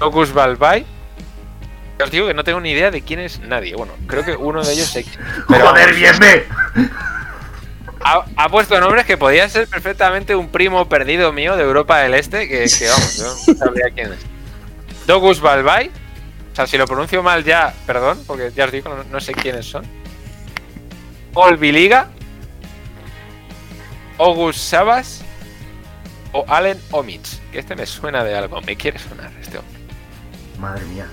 [0.00, 0.86] Locus Balbay.
[2.02, 3.74] Os digo que no tengo ni idea de quién es nadie.
[3.74, 5.06] Bueno, creo que uno de ellos es,
[5.48, 6.46] pero Joder, vamos, bien ve.
[8.04, 12.14] Ha, ha puesto nombres que podían ser perfectamente un primo perdido mío de Europa del
[12.14, 14.20] Este, que, que, vamos, yo no sabría quién es.
[15.06, 15.90] Dogus Balbay.
[16.52, 19.34] O sea, si lo pronuncio mal ya, perdón, porque ya os digo, no, no sé
[19.34, 19.84] quiénes son.
[21.32, 22.08] Paul Biliga.
[24.18, 25.22] August Sabas.
[26.32, 27.40] O Allen Omich.
[27.52, 28.60] Que este me suena de algo.
[28.62, 29.78] Me quiere sonar este hombre.
[30.58, 31.06] Madre mía.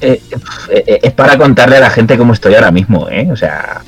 [0.00, 0.22] Eh,
[0.70, 3.28] eh, es para contarle a la gente cómo estoy ahora mismo, ¿eh?
[3.30, 3.82] O sea.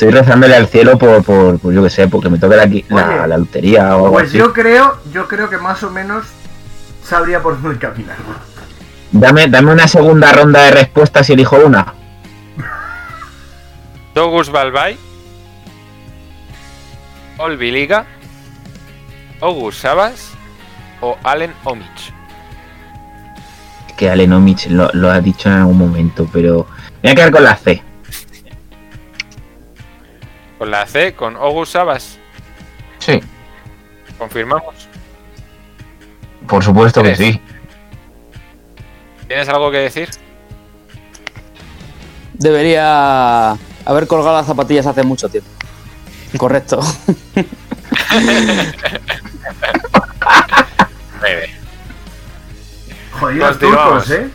[0.00, 3.36] Estoy rezándole al cielo por, por, por yo que sé, porque me toque la, la,
[3.36, 4.38] lotería o algo Pues así.
[4.38, 6.24] yo creo, yo creo que más o menos
[7.04, 8.16] sabría por dónde caminar.
[9.12, 11.92] Dame, dame una segunda ronda de respuestas y elijo una.
[14.14, 14.96] Dogus Balbay.
[17.36, 18.06] Paul Biliga.
[19.42, 20.30] August Sabas.
[21.02, 22.14] O Allen Omich.
[23.98, 26.66] Que Alenomich lo, lo ha dicho en algún momento, pero.
[27.02, 27.89] Me voy a quedar con la C.
[30.60, 32.18] Con la C, con August Sabas.
[32.98, 33.18] Sí,
[34.18, 34.74] Confirmamos.
[36.46, 37.40] por supuesto que sí.
[39.26, 40.10] ¿Tienes algo que decir?
[42.34, 43.52] Debería
[43.86, 45.48] haber colgado las zapatillas hace mucho tiempo.
[46.36, 46.78] Correcto.
[53.12, 54.04] Jodidos Continuamos.
[54.04, 54.30] turcos, ¿eh?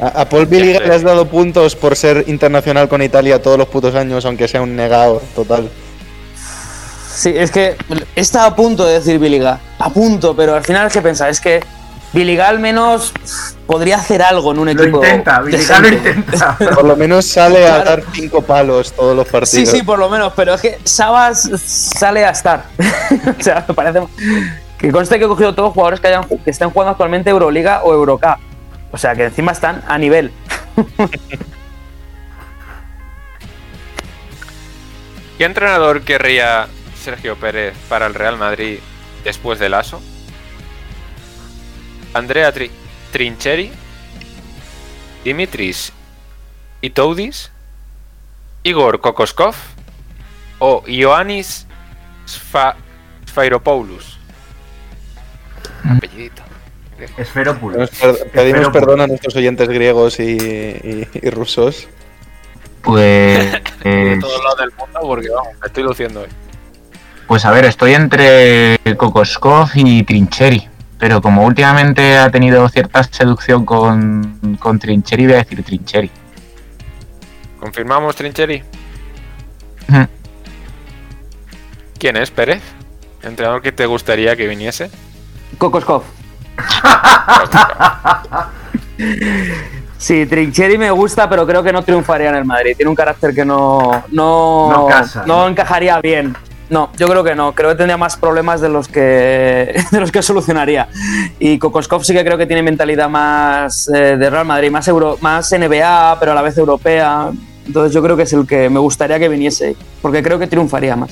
[0.00, 3.68] A, a Paul Biliga le has dado puntos por ser internacional con Italia todos los
[3.68, 5.68] putos años, aunque sea un negado total.
[7.12, 7.76] Sí, es que
[8.14, 9.58] estaba a punto de decir Biliga.
[9.78, 11.60] A punto, pero al final es que pensaba, es que
[12.12, 13.12] Biliga al menos
[13.66, 14.98] podría hacer algo en un Lo equipo.
[14.98, 16.56] intenta, Biliga lo intenta.
[16.74, 19.68] Por lo menos sale a dar cinco palos todos los Sí, partidos.
[19.70, 22.64] sí, por lo menos, pero es que Sabas sale a estar.
[23.38, 24.00] o sea, me parece.
[24.78, 27.82] Que conste que he cogido todos los jugadores que, hayan, que estén jugando actualmente Euroliga
[27.82, 28.38] o Eurocup.
[28.90, 30.32] O sea, que encima están a nivel.
[35.36, 36.66] ¿Qué entrenador querría
[37.00, 38.78] Sergio Pérez para el Real Madrid
[39.24, 40.00] después del ASO?
[42.14, 42.70] Andrea Tri-
[43.12, 43.70] Trincheri,
[45.24, 45.92] Dimitris
[46.80, 47.50] Itoudis,
[48.62, 49.54] Igor Kokoskov
[50.58, 51.66] o Ioannis
[52.26, 52.76] Sfa-
[53.26, 54.18] Sfairopoulos.
[55.88, 56.42] Apellidito.
[57.16, 57.90] Esferópulos.
[58.32, 61.88] Pedimos, perdón a nuestros oyentes griegos y, y- y rusos.
[62.82, 63.52] Pues.
[63.82, 66.28] De eh, todos lados del mundo porque vamos, me estoy luciendo hoy.
[67.26, 70.68] Pues a ver, estoy entre Kokoskov y Trincheri.
[70.98, 76.10] Pero como últimamente ha tenido cierta seducción con, con Trincheri, voy a decir Trincheri.
[77.60, 78.62] ¿Confirmamos Trincheri?
[81.98, 82.62] ¿Quién es Pérez?
[83.22, 84.90] ¿Entrenador que te gustaría que viniese?
[85.58, 86.02] Kokoskov.
[89.98, 92.74] Sí, Trincheri me gusta, pero creo que no triunfaría en el Madrid.
[92.76, 94.04] Tiene un carácter que no.
[94.12, 95.48] No, No casa, no ¿no?
[95.48, 96.36] encajaría bien.
[96.70, 97.52] No, yo creo que no.
[97.52, 100.88] Creo que tendría más problemas de los que, de los que solucionaría.
[101.40, 105.18] Y Kokoskov sí que creo que tiene mentalidad más eh, de Real Madrid, más, euro,
[105.20, 107.30] más NBA, pero a la vez europea.
[107.66, 110.94] Entonces yo creo que es el que me gustaría que viniese, porque creo que triunfaría
[110.94, 111.10] más.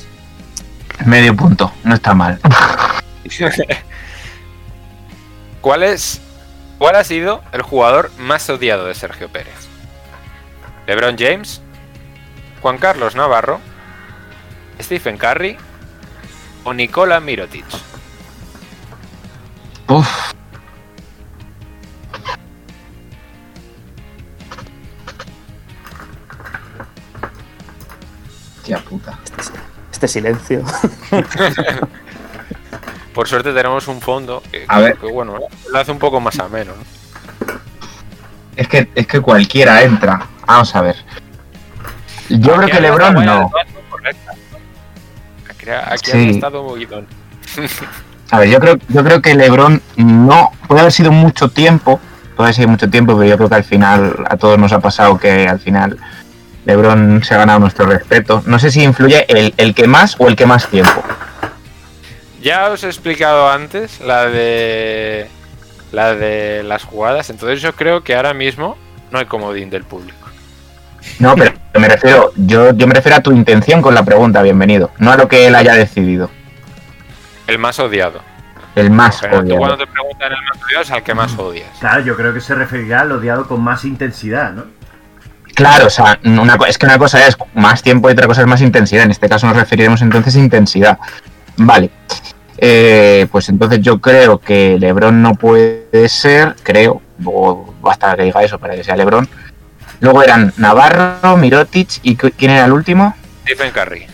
[1.04, 2.38] Medio punto, no está mal.
[5.66, 6.20] ¿Cuál es
[6.78, 9.66] cuál ha sido el jugador más odiado de Sergio Pérez?
[10.86, 11.60] ¿LeBron James?
[12.62, 13.58] ¿Juan Carlos Navarro?
[14.80, 15.56] ¿Stephen Curry?
[16.62, 17.64] ¿O Nikola Mirotic?
[19.88, 20.08] Uf,
[28.62, 29.18] tía puta.
[29.90, 30.62] Este silencio.
[33.16, 34.96] Por suerte tenemos un fondo que, A ver.
[34.98, 35.38] que, bueno,
[35.72, 36.72] lo hace un poco más ameno.
[36.76, 37.54] ¿no?
[38.54, 40.26] Es que, es que cualquiera entra.
[40.46, 40.96] Vamos a ver.
[42.28, 43.50] Yo creo que Lebron no.
[45.48, 46.28] Aquí, aquí Sí.
[46.28, 46.76] ha estado.
[48.32, 51.98] A ver, yo creo, yo creo que LeBron no puede haber sido mucho tiempo,
[52.36, 54.80] puede haber sido mucho tiempo, pero yo creo que al final a todos nos ha
[54.80, 55.96] pasado que al final
[56.66, 58.42] LeBron se ha ganado nuestro respeto.
[58.44, 61.02] No sé si influye el, el que más o el que más tiempo.
[62.46, 65.28] Ya os he explicado antes la de
[65.90, 68.78] la de las jugadas, entonces yo creo que ahora mismo
[69.10, 70.28] no hay comodín del público.
[71.18, 74.92] No, pero me refiero, yo, yo me refiero a tu intención con la pregunta, bienvenido,
[74.98, 76.30] no a lo que él haya decidido.
[77.48, 78.20] El más odiado.
[78.76, 79.58] El más Pero tú odiado.
[79.58, 81.68] cuando te preguntan el más odiado es al que más odias.
[81.80, 84.66] Claro, yo creo que se referirá al odiado con más intensidad, ¿no?
[85.56, 88.46] Claro, o sea, una, es que una cosa es más tiempo y otra cosa es
[88.46, 89.02] más intensidad.
[89.02, 90.96] En este caso nos referiremos entonces a intensidad.
[91.56, 91.90] Vale.
[92.58, 97.02] Eh, pues entonces yo creo que Lebron no puede ser, creo,
[97.82, 99.28] basta que diga eso para que sea Lebron.
[100.00, 103.14] Luego eran Navarro, Mirotic y ¿quién era el último?
[103.42, 104.06] Stephen Curry.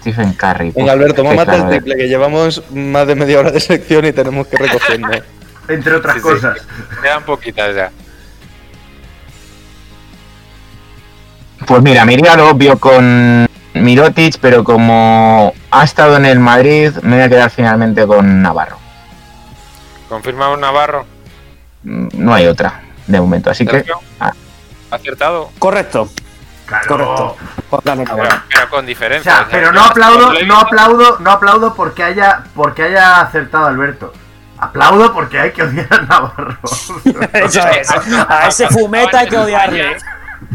[0.00, 0.72] Stephen Curry.
[0.72, 1.78] Venga, Alberto, Perfecto, mámate el a ver.
[1.82, 5.08] triple, que llevamos más de media hora de sección y tenemos que recogiendo.
[5.68, 6.24] Entre otras Sí, sí.
[6.28, 6.58] cosas.
[7.02, 7.90] Quedan poquitas ya.
[11.66, 16.92] Pues mira, me iría lo obvio con Mirotic, pero como ha estado en el Madrid,
[17.02, 18.76] me voy a quedar finalmente con Navarro.
[20.08, 21.06] Confirmamos Navarro.
[21.82, 23.84] Mm, No hay otra de momento, así que
[24.20, 24.32] ah,
[24.90, 25.50] Acertado.
[25.58, 26.08] Correcto.
[26.66, 26.86] Claro.
[26.86, 27.36] Correcto.
[27.84, 29.32] Pero, con O diferencia.
[29.32, 33.66] sea, o sea, pero no aplaudo, no aplaudo, no aplaudo porque haya, porque haya acertado
[33.66, 34.12] Alberto.
[34.58, 36.58] Aplaudo porque hay que odiar a Navarro.
[37.32, 37.90] Eso es.
[38.28, 39.96] A ese fumeta hay que odiarle.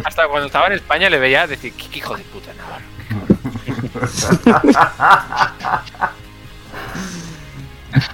[0.05, 2.86] Hasta cuando estaba en España le veía decir, ¿qué hijo de puta Navarro?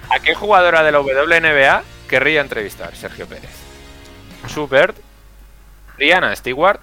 [0.10, 3.52] ¿A qué jugadora de la WNBA querría entrevistar Sergio Pérez?
[4.48, 4.96] ¿Subert?
[5.98, 6.82] ¿Rihanna Stewart?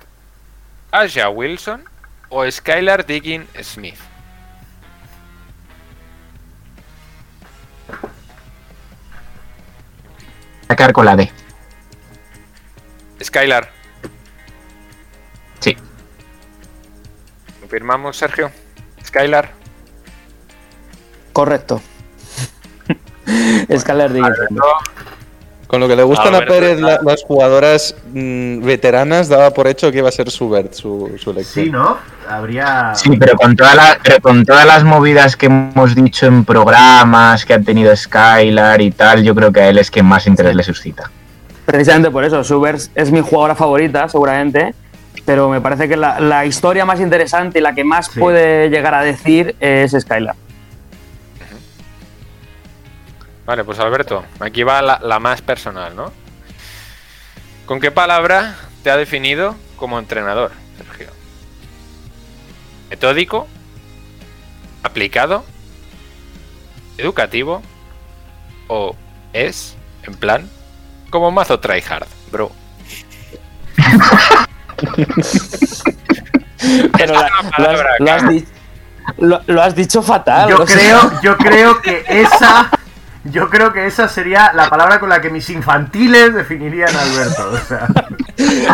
[0.91, 1.85] ¿Asia Wilson?
[2.28, 3.99] ¿O Skylar Diggin Smith?
[10.81, 11.31] sacar con la D.
[13.22, 13.68] Skylar.
[15.59, 15.76] Sí.
[17.61, 18.51] ¿Confirmamos, Sergio?
[19.11, 19.51] Skylar.
[21.33, 21.81] Correcto.
[23.69, 24.21] Escalar de
[25.67, 29.91] Con lo que le gustan a Pérez la- las jugadoras mm, veteranas, daba por hecho
[29.91, 31.65] que iba a ser Subert su, su elección.
[31.67, 31.99] Sí, ¿no?
[32.29, 32.93] Habría.
[32.95, 37.45] Sí, pero con, toda la- pero con todas las movidas que hemos dicho en programas
[37.45, 40.55] que han tenido Skylar y tal, yo creo que a él es quien más interés
[40.55, 41.11] le suscita.
[41.67, 44.73] Precisamente por eso, Subers es mi jugadora favorita, seguramente.
[45.25, 48.19] Pero me parece que la, la historia más interesante y la que más Sí.
[48.21, 50.35] puede llegar a decir es Skylar.
[53.47, 56.13] Vale, pues Alberto, aquí va la, la más personal, ¿no?
[57.67, 61.09] ¿Con qué palabra te ha definido como entrenador, Sergio?
[62.91, 63.49] ¿Metódico?
[64.83, 65.45] ¿Aplicado?
[66.99, 67.63] ¿Educativo?
[68.69, 68.95] ¿O
[69.33, 70.49] es, en plan,
[71.11, 72.53] como mazo tryhard, bro?
[76.97, 78.45] Pero la- lo, has, palabra lo has que- di-
[79.18, 80.49] lo- lo has dicho fatal.
[80.51, 82.70] Yo sea, creo, yo creo que esa.
[83.24, 87.51] Yo creo que esa sería la palabra con la que mis infantiles definirían a Alberto.
[87.51, 87.87] O sea,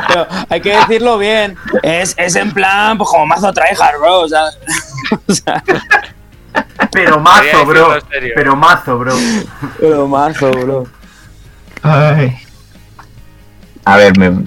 [0.06, 1.56] Pero hay que decirlo bien.
[1.82, 4.20] Es, es en plan, pues como mazo tryhard, bro.
[4.20, 4.44] O sea,
[5.26, 5.64] o sea,
[6.92, 7.98] pero mazo, bro.
[8.36, 9.14] Pero mazo, bro.
[9.80, 10.86] pero mazo, bro.
[13.84, 14.44] A ver, me-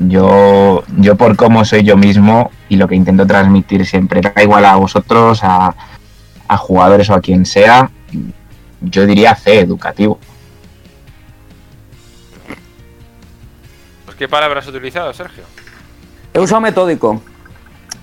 [0.00, 4.64] yo, yo por cómo soy yo mismo y lo que intento transmitir siempre, da igual
[4.64, 5.74] a vosotros, a,
[6.48, 7.90] a jugadores o a quien sea,
[8.80, 10.18] yo diría C, educativo.
[14.04, 15.44] Pues, ¿Qué palabra has utilizado, Sergio?
[16.32, 17.22] He usado metódico.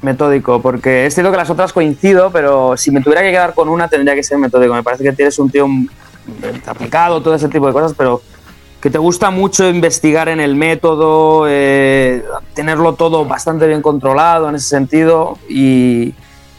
[0.01, 3.67] Metódico, porque es cierto que las otras coincido, pero si me tuviera que quedar con
[3.67, 4.75] una tendría que ser metódico.
[4.75, 5.87] Me parece que tienes un tío mm,
[6.67, 8.21] aplicado, todo ese tipo de cosas, pero
[8.81, 12.23] que te gusta mucho investigar en el método, eh,
[12.53, 15.37] tenerlo todo bastante bien controlado en ese sentido.
[15.49, 16.13] Y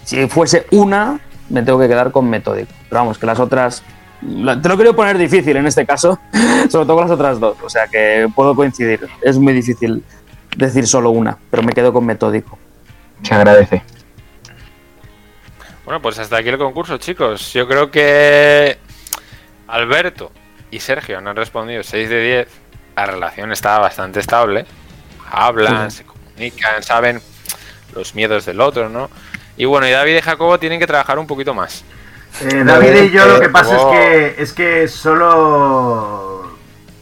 [0.05, 2.73] si fuese una, me tengo que quedar con metódico.
[2.89, 3.83] Pero vamos, que las otras.
[4.23, 6.19] la- Te lo quiero poner difícil en este caso,
[6.69, 7.57] sobre todo con las otras dos.
[7.63, 9.09] O sea que puedo coincidir.
[9.23, 10.03] Es muy difícil
[10.57, 12.59] decir solo una, pero me quedo con metódico.
[13.23, 13.83] Se agradece.
[15.85, 17.53] Bueno, pues hasta aquí el concurso, chicos.
[17.53, 18.77] Yo creo que
[19.69, 20.31] Alberto
[20.71, 22.49] y Sergio no han respondido 6 de 10.
[22.97, 24.67] La relación está bastante estable.
[25.31, 27.21] Hablan, se comunican, saben
[27.95, 29.11] los miedos del otro, ¿no?
[29.57, 31.85] Y bueno, y David y Jacobo tienen que trabajar un poquito más.
[32.43, 33.93] Eh, David y yo lo que pasa Oh.
[33.95, 33.99] es
[34.37, 36.57] que es que solo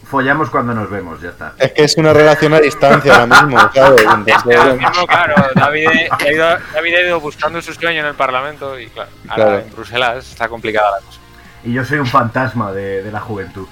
[0.09, 1.53] follamos cuando nos vemos, ya está.
[1.59, 4.01] Es que es una relación a distancia ahora mismo, ¿sabes?
[4.01, 8.15] Entonces, Ahora mismo, claro, David ha, ido, David ha ido buscando su sueño en el
[8.15, 9.59] Parlamento y claro, ahora Claro.
[9.59, 11.19] en Bruselas está complicada la cosa.
[11.67, 13.67] Y yo soy un fantasma de, de la juventud.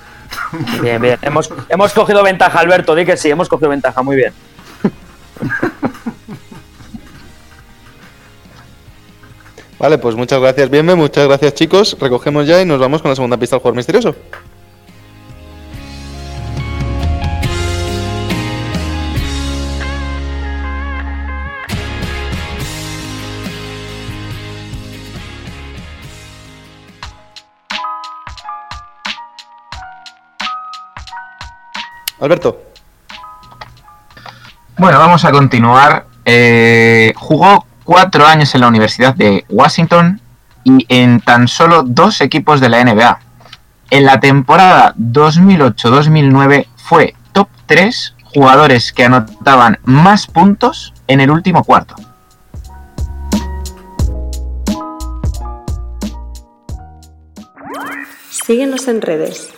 [0.81, 1.17] Bien, bien.
[1.21, 2.93] Hemos, hemos cogido ventaja, Alberto.
[2.93, 4.03] Di que sí, hemos cogido ventaja.
[4.03, 4.33] Muy bien.
[9.79, 11.95] Vale, pues muchas gracias, Bienve, muchas gracias, chicos.
[11.97, 14.15] Recogemos ya y nos vamos con la segunda pista del jugador misterioso.
[32.25, 32.61] Alberto.
[34.77, 36.07] Bueno, vamos a continuar.
[36.25, 40.19] Eh, jugó cuatro años en la Universidad de Washington
[40.63, 43.19] y en tan solo dos equipos de la NBA.
[43.91, 51.63] En la temporada 2008-2009 fue top 3 jugadores que anotaban más puntos en el último
[51.63, 51.95] cuarto.
[58.29, 59.54] Síguenos en redes.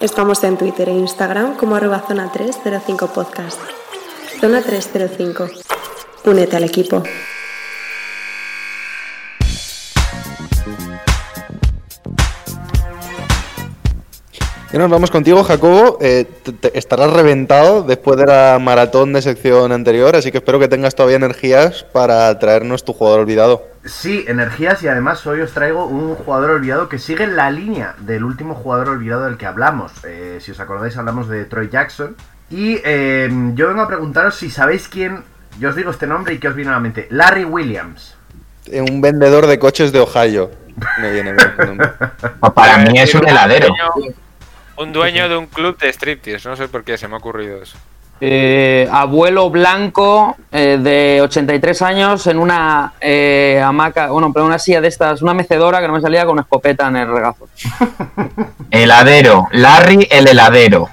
[0.00, 3.60] Estamos en Twitter e Instagram como arroba zona 305 podcast.
[4.40, 5.50] Zona 305.
[6.24, 7.02] Únete al equipo.
[14.72, 15.98] Ya nos vamos contigo, Jacobo.
[16.00, 20.60] Eh, te- te- estarás reventado después de la maratón de sección anterior, así que espero
[20.60, 23.66] que tengas todavía energías para traernos tu jugador olvidado.
[23.84, 27.96] Sí, energías y además hoy os traigo un jugador olvidado que sigue en la línea
[27.98, 29.90] del último jugador olvidado del que hablamos.
[30.04, 32.14] Eh, si os acordáis, hablamos de Troy Jackson.
[32.48, 35.24] Y eh, yo vengo a preguntaros si sabéis quién.
[35.58, 37.08] Yo os digo este nombre y qué os viene a la mente.
[37.10, 38.14] Larry Williams.
[38.66, 40.50] Eh, un vendedor de coches de Ohio.
[41.00, 41.78] Me viene bien.
[42.54, 43.74] Para mí es un heladero.
[44.80, 47.62] Un dueño de un club de striptease, no sé por qué se me ha ocurrido
[47.62, 47.76] eso.
[48.22, 54.80] Eh, abuelo blanco eh, de 83 años en una eh, hamaca, bueno, pero una silla
[54.80, 57.48] de estas, una mecedora que no me salía con una escopeta en el regazo.
[58.70, 59.48] Heladero.
[59.52, 60.88] Larry el heladero.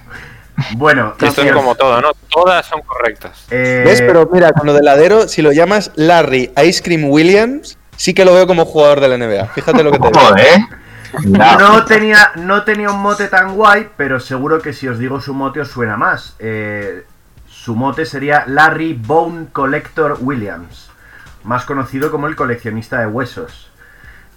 [0.76, 2.12] Bueno, Esto es como todo, ¿no?
[2.30, 3.46] Todas son correctas.
[3.52, 4.02] Eh, ¿Ves?
[4.02, 8.26] Pero mira, con lo del heladero, si lo llamas Larry Ice Cream Williams, sí que
[8.26, 9.48] lo veo como jugador de la NBA.
[9.48, 10.20] Fíjate lo que te digo.
[10.20, 10.62] Joder.
[11.24, 15.34] No tenía, no tenía un mote tan guay, pero seguro que si os digo su
[15.34, 16.36] mote os suena más.
[16.40, 17.06] Eh,
[17.48, 20.90] su mote sería Larry Bone Collector Williams,
[21.44, 23.72] más conocido como el coleccionista de huesos.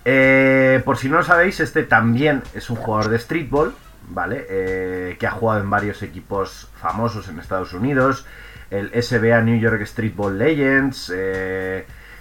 [0.05, 3.75] Eh, por si no lo sabéis, este también es un jugador de streetball,
[4.09, 4.47] ¿vale?
[4.49, 8.27] Eh, que ha jugado en varios equipos famosos en Estados Unidos,
[8.71, 11.12] el SBA New York Streetball Legends,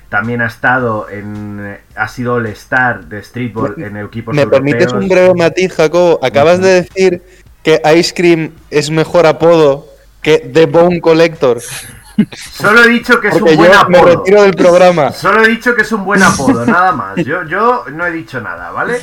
[0.09, 1.77] también ha estado en.
[1.95, 5.03] Ha sido All-Star de streetball en equipos ¿Me permites europeos.
[5.03, 6.19] un breve matiz, Jacobo?
[6.23, 7.21] Acabas de decir
[7.63, 9.87] que Ice Cream es mejor apodo
[10.21, 11.59] que The Bone Collector.
[12.51, 14.17] Solo he dicho que es Porque un buen yo me apodo.
[14.17, 15.11] retiro del programa.
[15.13, 17.15] Solo he dicho que es un buen apodo, nada más.
[17.17, 18.99] Yo, yo no he dicho nada, ¿vale?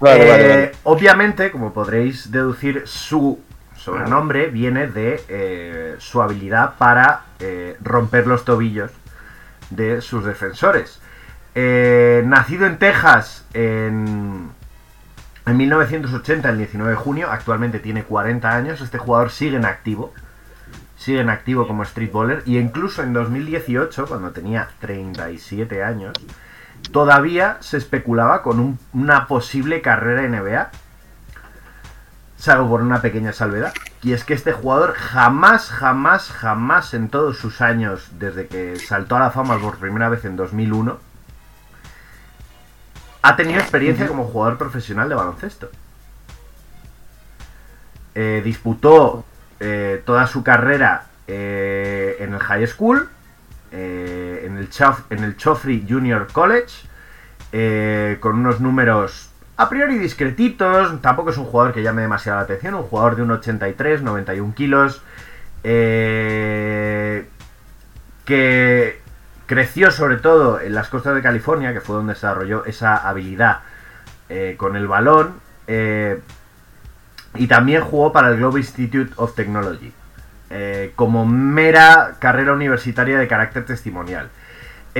[0.00, 0.72] Vale, Eh, vale, vale.
[0.84, 3.38] Obviamente, como podréis deducir, su
[3.76, 8.90] sobrenombre viene de eh, su habilidad para eh, romper los tobillos
[9.70, 11.00] de sus defensores.
[11.54, 14.50] Eh, nacido en Texas en,
[15.46, 20.12] en 1980, el 19 de junio, actualmente tiene 40 años, este jugador sigue en activo.
[20.96, 26.12] Sigue en activo como streetballer y incluso en 2018, cuando tenía 37 años,
[26.92, 30.70] todavía se especulaba con un- una posible carrera NBA.
[32.38, 33.74] Salvo por una pequeña salvedad.
[34.02, 39.16] Y es que este jugador jamás, jamás, jamás en todos sus años, desde que saltó
[39.16, 40.98] a la fama por primera vez en 2001,
[43.22, 45.70] ha tenido experiencia como jugador profesional de baloncesto.
[48.14, 49.24] Eh, disputó
[49.60, 53.08] eh, toda su carrera eh, en el high school,
[53.72, 56.86] eh, en, el Chof- en el Joffrey Junior College,
[57.52, 59.27] eh, con unos números
[59.58, 63.22] a priori discretitos, tampoco es un jugador que llame demasiado la atención, un jugador de
[63.22, 65.02] un 83, 91 kilos,
[65.64, 67.26] eh,
[68.24, 69.00] que
[69.46, 73.62] creció sobre todo en las costas de California, que fue donde desarrolló esa habilidad
[74.28, 76.20] eh, con el balón, eh,
[77.34, 79.92] y también jugó para el Globe Institute of Technology,
[80.94, 84.30] como mera carrera universitaria de carácter testimonial.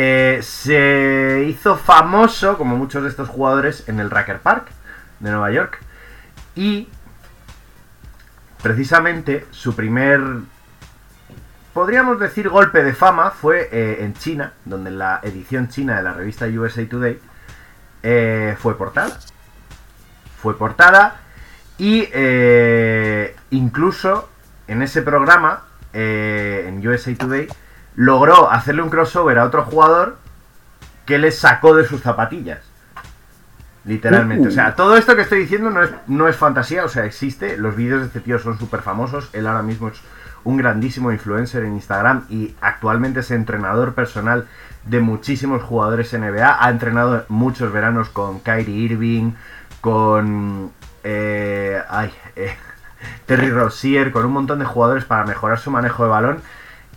[0.01, 4.69] Eh, se hizo famoso, como muchos de estos jugadores, en el Racker Park
[5.19, 5.81] de Nueva York.
[6.55, 6.87] Y
[8.63, 10.21] precisamente su primer,
[11.75, 16.13] podríamos decir, golpe de fama fue eh, en China, donde la edición china de la
[16.13, 17.19] revista USA Today
[18.05, 19.19] eh, fue portada.
[20.41, 21.23] Fue portada
[21.77, 22.09] y
[23.51, 24.29] incluso
[24.69, 27.49] en ese programa, en USA Today,
[27.99, 30.19] logró hacerle un crossover a otro jugador
[31.05, 32.61] que le sacó de sus zapatillas.
[33.85, 34.47] Literalmente.
[34.47, 37.57] O sea, todo esto que estoy diciendo no es, no es fantasía, o sea, existe.
[37.57, 39.31] Los vídeos de este tío son súper famosos.
[39.33, 40.01] Él ahora mismo es
[40.45, 44.47] un grandísimo influencer en Instagram y actualmente es entrenador personal
[44.85, 46.65] de muchísimos jugadores NBA.
[46.65, 49.33] Ha entrenado muchos veranos con Kyrie Irving,
[49.81, 50.71] con
[51.03, 52.55] eh, ay, eh,
[53.27, 56.43] Terry Rozier, con un montón de jugadores para mejorar su manejo de balón.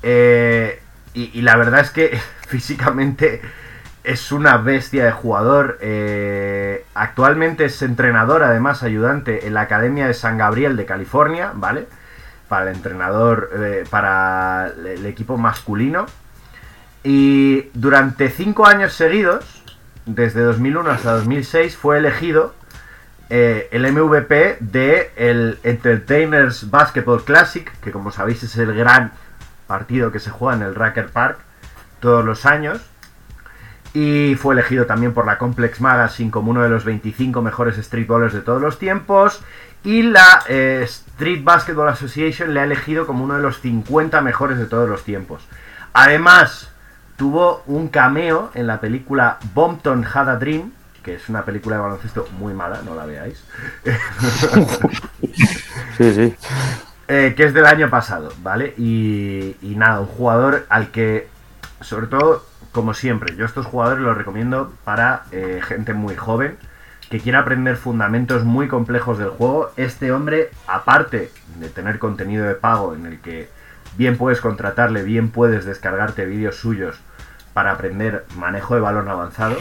[0.03, 0.79] Eh,
[1.13, 3.41] y, la verdad es que físicamente
[4.03, 5.77] es una bestia de jugador.
[5.81, 11.87] eh, actualmente es entrenador, además ayudante en la Academia de San Gabriel de California, ¿vale?
[12.51, 16.05] para el entrenador, eh, para el equipo masculino.
[17.01, 19.63] Y durante cinco años seguidos,
[20.05, 22.53] desde 2001 hasta 2006, fue elegido
[23.29, 29.13] eh, el MVP de el Entertainers Basketball Classic, que como sabéis es el gran
[29.71, 31.39] partido que se juega en el Racker Park
[32.01, 32.81] todos los años.
[33.93, 38.33] Y fue elegido también por la Complex Magazine como uno de los 25 mejores streetballers
[38.33, 39.41] de todos los tiempos.
[39.85, 44.57] Y la eh, Street Basketball Association le ha elegido como uno de los 50 mejores
[44.57, 45.47] de todos los tiempos.
[45.93, 46.69] Además,
[47.15, 51.81] tuvo un cameo en la película Bompton Had a Dream, que es una película de
[51.81, 53.41] baloncesto muy mala, no la veáis.
[55.97, 56.35] Sí, sí.
[57.13, 58.73] Eh, que es del año pasado, ¿vale?
[58.77, 61.27] Y, nada, un jugador al que,
[61.81, 66.55] sobre todo, como siempre, yo estos jugadores los recomiendo para eh, gente muy joven
[67.09, 69.73] que quiera aprender fundamentos muy complejos del juego.
[69.75, 73.49] Este hombre, aparte de tener contenido de pago en el que
[73.97, 77.01] bien puedes contratarle, bien puedes descargarte vídeos suyos
[77.51, 79.57] para aprender manejo de balón avanzado,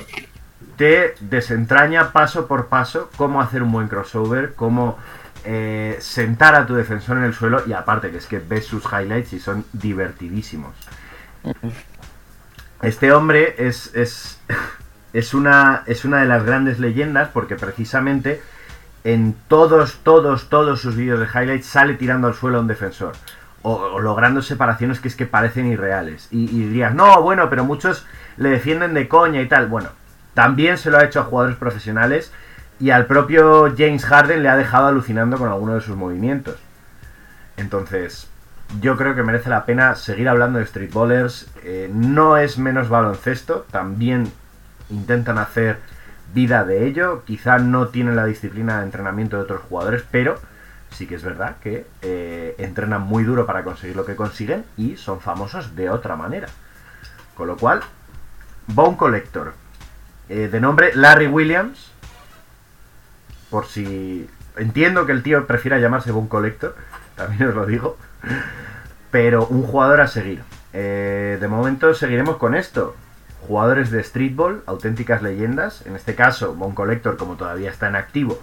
[0.76, 4.98] te desentraña paso por paso cómo hacer un buen crossover, cómo
[5.44, 8.84] eh, sentar a tu defensor en el suelo y aparte que es que ves sus
[8.84, 10.74] highlights y son divertidísimos.
[12.82, 14.40] Este hombre es, es,
[15.12, 18.42] es, una, es una de las grandes leyendas porque precisamente
[19.04, 23.12] en todos, todos, todos sus vídeos de highlights sale tirando al suelo a un defensor.
[23.62, 26.28] O, o logrando separaciones que es que parecen irreales.
[26.30, 28.06] Y, y dirías, no, bueno, pero muchos
[28.38, 29.66] le defienden de coña y tal.
[29.66, 29.90] Bueno,
[30.32, 32.32] también se lo ha hecho a jugadores profesionales
[32.80, 36.56] y al propio James Harden le ha dejado alucinando con alguno de sus movimientos.
[37.58, 38.26] Entonces,
[38.80, 41.46] yo creo que merece la pena seguir hablando de streetballers.
[41.62, 44.32] Eh, no es menos baloncesto, también
[44.88, 45.78] intentan hacer
[46.32, 47.22] vida de ello.
[47.26, 50.38] Quizá no tienen la disciplina de entrenamiento de otros jugadores, pero
[50.90, 54.96] sí que es verdad que eh, entrenan muy duro para conseguir lo que consiguen y
[54.96, 56.48] son famosos de otra manera.
[57.36, 57.80] Con lo cual,
[58.68, 59.52] Bone Collector,
[60.28, 61.90] eh, de nombre Larry Williams,
[63.50, 64.28] por si...
[64.56, 66.74] Entiendo que el tío prefiera llamarse Bone Collector,
[67.16, 67.98] también os lo digo,
[69.10, 70.42] pero un jugador a seguir.
[70.72, 72.96] Eh, de momento seguiremos con esto.
[73.46, 75.84] Jugadores de streetball, auténticas leyendas.
[75.86, 78.38] En este caso, Bone Collector, como todavía está en activo,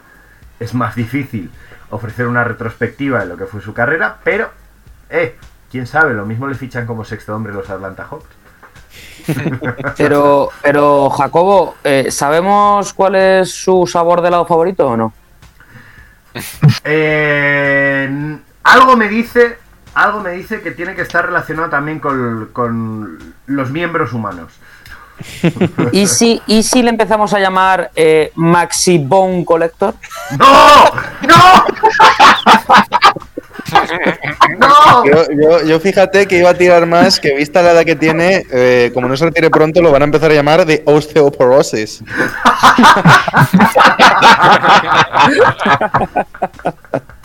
[0.59, 1.51] es más difícil
[1.89, 4.49] ofrecer una retrospectiva de lo que fue su carrera, pero,
[5.09, 5.37] eh,
[5.71, 8.27] quién sabe, lo mismo le fichan como sexto hombre los Atlanta Hawks.
[9.97, 15.13] Pero, pero Jacobo, eh, ¿sabemos cuál es su sabor de helado favorito o no?
[16.83, 19.57] Eh, algo me dice,
[19.95, 24.53] algo me dice que tiene que estar relacionado también con, con los miembros humanos.
[25.91, 29.95] ¿Y si, ¿Y si le empezamos a llamar eh, Maxi Bone Collector?
[30.37, 30.91] ¡No!
[31.27, 31.65] ¡No!
[34.59, 35.05] ¡No!
[35.05, 38.43] Yo, yo- yo fíjate que iba a tirar más, que vista la edad que tiene,
[38.51, 42.03] eh, como no se retire pronto, lo van a empezar a llamar de osteoporosis.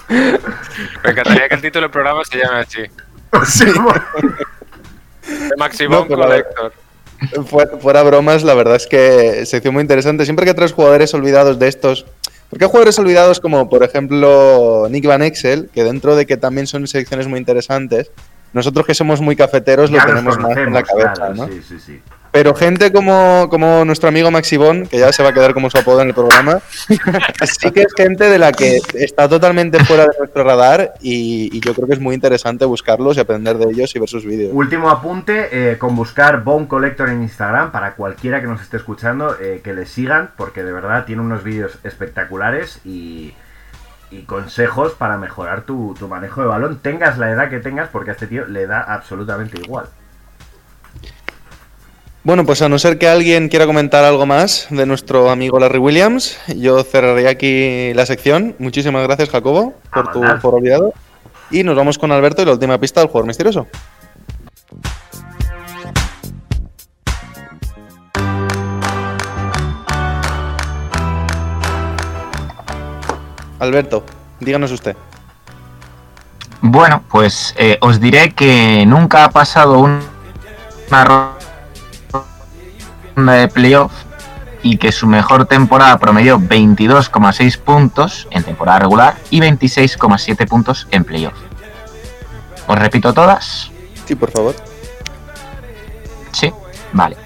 [0.08, 2.82] Me encantaría que el título del programa se llame así.
[5.26, 6.72] The Maximum No, pero la- Collector.
[7.46, 10.24] Fuera, fuera bromas, la verdad es que sección muy interesante.
[10.24, 12.04] Siempre que traes jugadores olvidados de estos.
[12.52, 16.66] Porque hay jugadores olvidados como, por ejemplo, Nick Van Exel, que dentro de que también
[16.66, 18.10] son selecciones muy interesantes,
[18.52, 21.46] nosotros que somos muy cafeteros Ya lo tenemos más en la cabeza, claro, ¿no?
[21.46, 22.02] sí, sí, sí.
[22.32, 25.76] Pero gente como, como nuestro amigo Maxibón, que ya se va a quedar como su
[25.76, 26.60] apodo en el programa,
[27.60, 31.60] sí que es gente de la que está totalmente fuera de nuestro radar y, y
[31.60, 34.50] yo creo que es muy interesante buscarlos y aprender de ellos y ver sus vídeos.
[34.54, 39.36] Último apunte, eh, con buscar Bone Collector en Instagram, para cualquiera que nos esté escuchando,
[39.38, 43.34] eh, que le sigan, porque de verdad tiene unos vídeos espectaculares y,
[44.10, 48.08] y consejos para mejorar tu, tu manejo de balón, tengas la edad que tengas, porque
[48.08, 49.86] a este tío le da absolutamente igual.
[52.24, 55.78] Bueno, pues a no ser que alguien quiera comentar algo más de nuestro amigo Larry
[55.78, 58.54] Williams, yo cerraré aquí la sección.
[58.60, 60.94] Muchísimas gracias, Jacobo, por tu foro olvidado.
[61.50, 63.66] Y nos vamos con Alberto y la última pista del jugador misterioso.
[73.58, 74.04] Alberto,
[74.40, 74.96] díganos usted.
[76.60, 80.00] Bueno, pues eh, os diré que nunca ha pasado un-
[80.90, 81.04] una
[83.16, 83.92] ronda de playoff
[84.62, 91.04] y que su mejor temporada promedió 22,6 puntos en temporada regular y 26,7 puntos en
[91.04, 91.34] playoff.
[92.66, 93.70] ¿Os repito todas?
[94.06, 94.54] Sí, por favor.
[96.32, 96.52] Sí,
[96.92, 97.16] vale.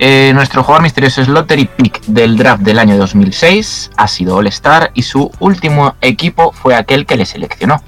[0.00, 4.92] Eh, nuestro jugador misterioso es Lottery Pick del draft del año 2006, ha sido All-Star
[4.94, 7.82] y su último equipo fue aquel que le seleccionó.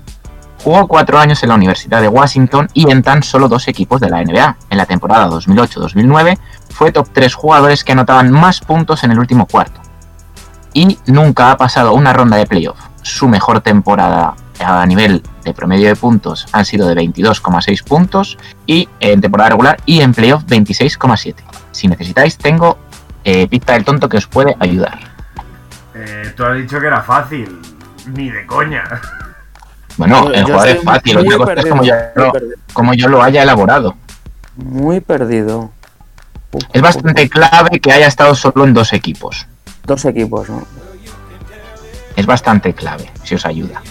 [0.62, 4.10] Jugó cuatro años en la Universidad de Washington y en tan solo dos equipos de
[4.10, 4.56] la NBA.
[4.68, 6.38] En la temporada 2008-2009
[6.68, 9.80] fue top 3 jugadores que anotaban más puntos en el último cuarto.
[10.74, 12.78] Y nunca ha pasado una ronda de playoff.
[13.00, 18.86] Su mejor temporada a nivel de promedio de puntos han sido de 22,6 puntos y
[19.00, 21.36] en temporada regular y en playoff 26,7.
[21.72, 22.78] Si necesitáis, tengo
[23.24, 24.98] eh, pista del tonto que os puede ayudar.
[25.94, 27.58] Eh, tú has dicho que era fácil.
[28.14, 28.84] Ni de coña.
[29.96, 32.56] Bueno, Yo- el jugador es fácil, otra cosa es perdido, como yo, muy lo, perdido.
[32.72, 33.94] como yo lo haya elaborado.
[34.56, 35.70] Muy perdido.
[36.72, 39.46] Es bastante clave que haya estado solo en dos equipos.
[39.84, 40.66] Dos equipos, ¿no?
[42.16, 43.82] Es bastante clave, si os ayuda.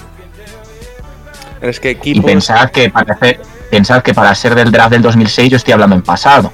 [1.62, 2.26] Es que Y equipos.
[2.26, 5.96] pensad que para hacer, pensad que para ser del draft del 2006 yo estoy hablando
[5.96, 6.52] en pasado.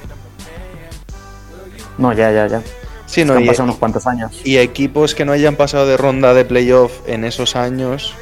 [1.98, 2.62] No, ya, ya, ya.
[3.06, 4.32] Sí, Es no, han y- pasado unos cuantos años.
[4.44, 8.14] Y equipos que no hayan pasado de ronda de playoff en esos años,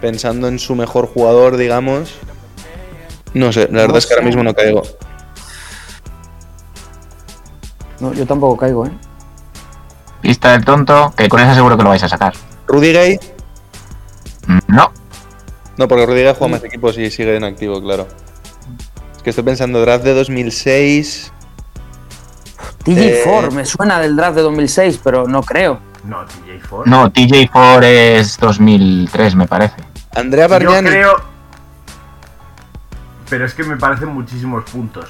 [0.00, 2.14] pensando en su mejor jugador, digamos.
[3.34, 4.82] No sé, la verdad es que ahora mismo no caigo.
[8.00, 8.92] No, yo tampoco caigo, ¿eh?
[10.20, 12.34] Pista del tonto, que con esa seguro que lo vais a sacar.
[12.66, 13.20] Rudy Gay,
[14.46, 14.90] Mm, No,
[15.76, 18.06] no, porque Rudy Gay juega más equipos y sigue en activo, claro.
[19.16, 21.32] Es que estoy pensando, draft de 2006.
[22.84, 25.80] TJ Eh, Ford, me suena del draft de 2006, pero no creo.
[26.04, 26.86] No, TJ Ford.
[26.86, 29.74] no, TJ4 es 2003 me parece.
[30.18, 30.88] Andrea Yo Bargnani.
[30.90, 31.16] creo.
[33.30, 35.08] Pero es que me parecen muchísimos puntos.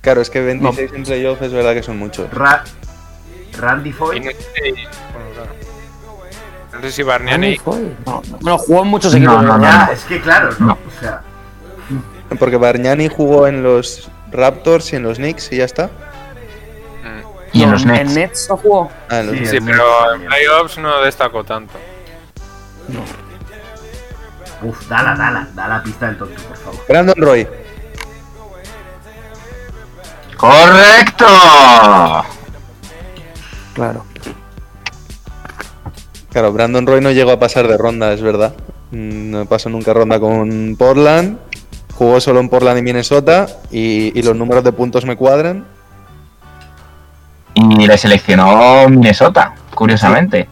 [0.00, 2.30] Claro, es que 26 en playoff es verdad que son muchos.
[2.32, 2.64] Ra-
[3.58, 4.20] Randy Foy.
[4.20, 5.50] no sé si- bueno, claro.
[6.72, 7.60] No sé si Bargnani.
[7.66, 9.34] No, no, bueno, jugó en muchos equipos.
[9.34, 9.92] No, no, no, Ya, no.
[9.92, 10.66] es que claro, ¿no?
[10.66, 10.72] No.
[10.74, 11.22] O sea,
[12.38, 15.90] Porque Bargnani jugó en los Raptors y en los Knicks y ya está.
[17.52, 18.00] Y en No, los Nets.
[18.00, 18.90] En Nets no jugó.
[19.08, 19.46] Ah, en los Sí.
[19.46, 21.74] Sí, pero en playoffs no destacó tanto.
[24.62, 26.80] Uf, dala, dala, da la pista del tonto, por favor.
[26.88, 27.48] Brandon Roy.
[30.36, 31.26] ¡Correcto!
[33.74, 34.04] Claro.
[36.30, 38.54] Claro, Brandon Roy no llegó a pasar de ronda, es verdad.
[38.90, 41.38] No pasó nunca ronda con Portland.
[41.94, 43.46] Jugó solo en Portland y Minnesota.
[43.70, 45.64] Y, y los números de puntos me cuadran.
[47.54, 50.48] Y le seleccionó Minnesota, curiosamente.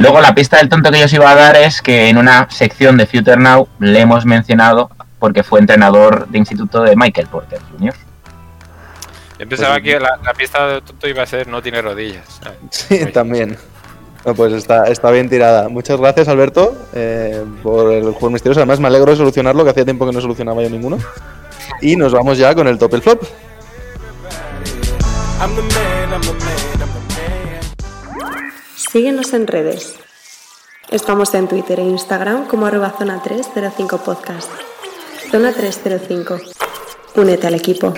[0.00, 2.48] Luego la pista del tonto que yo os iba a dar es que en una
[2.50, 7.60] sección de Future Now le hemos mencionado porque fue entrenador de instituto de Michael Porter
[7.70, 7.94] Jr.
[9.38, 12.40] Yo pensaba que la, la pista de tonto iba a ser no tiene rodillas.
[12.70, 13.58] Sí, también.
[14.24, 15.68] No, pues está, está bien tirada.
[15.68, 18.60] Muchas gracias, Alberto, eh, por el juego misterioso.
[18.60, 20.98] Además, me alegro de solucionarlo, que hacía tiempo que no solucionaba yo ninguno.
[21.82, 23.22] Y nos vamos ya con el top el flop.
[28.90, 29.94] Síguenos en redes.
[30.90, 34.50] Estamos en Twitter e Instagram como arroba zona 305 podcast.
[35.30, 36.40] Zona 305.
[37.14, 37.94] Únete al equipo.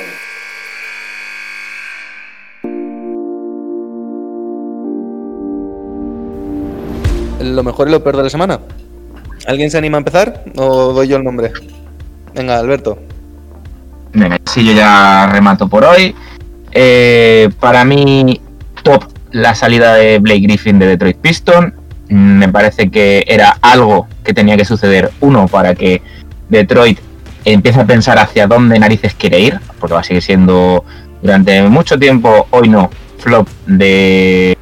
[7.41, 8.61] Lo mejor y lo peor de la semana.
[9.47, 11.53] ¿Alguien se anima a empezar o doy yo el nombre?
[12.35, 12.99] Venga, Alberto.
[14.13, 16.15] Venga, si yo ya remato por hoy.
[16.71, 18.39] Eh, para mí,
[18.83, 21.75] top la salida de Blake Griffin de Detroit Piston.
[22.09, 26.03] Mm, Me parece que era algo que tenía que suceder, uno, para que
[26.49, 26.99] Detroit
[27.45, 30.85] empiece a pensar hacia dónde narices quiere ir, porque va a seguir siendo
[31.21, 34.57] durante mucho tiempo, hoy no, flop de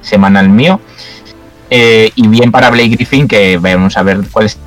[0.00, 0.80] semanal mío.
[1.70, 4.58] Eh, y bien para Blake Griffin, que vamos a ver cuál es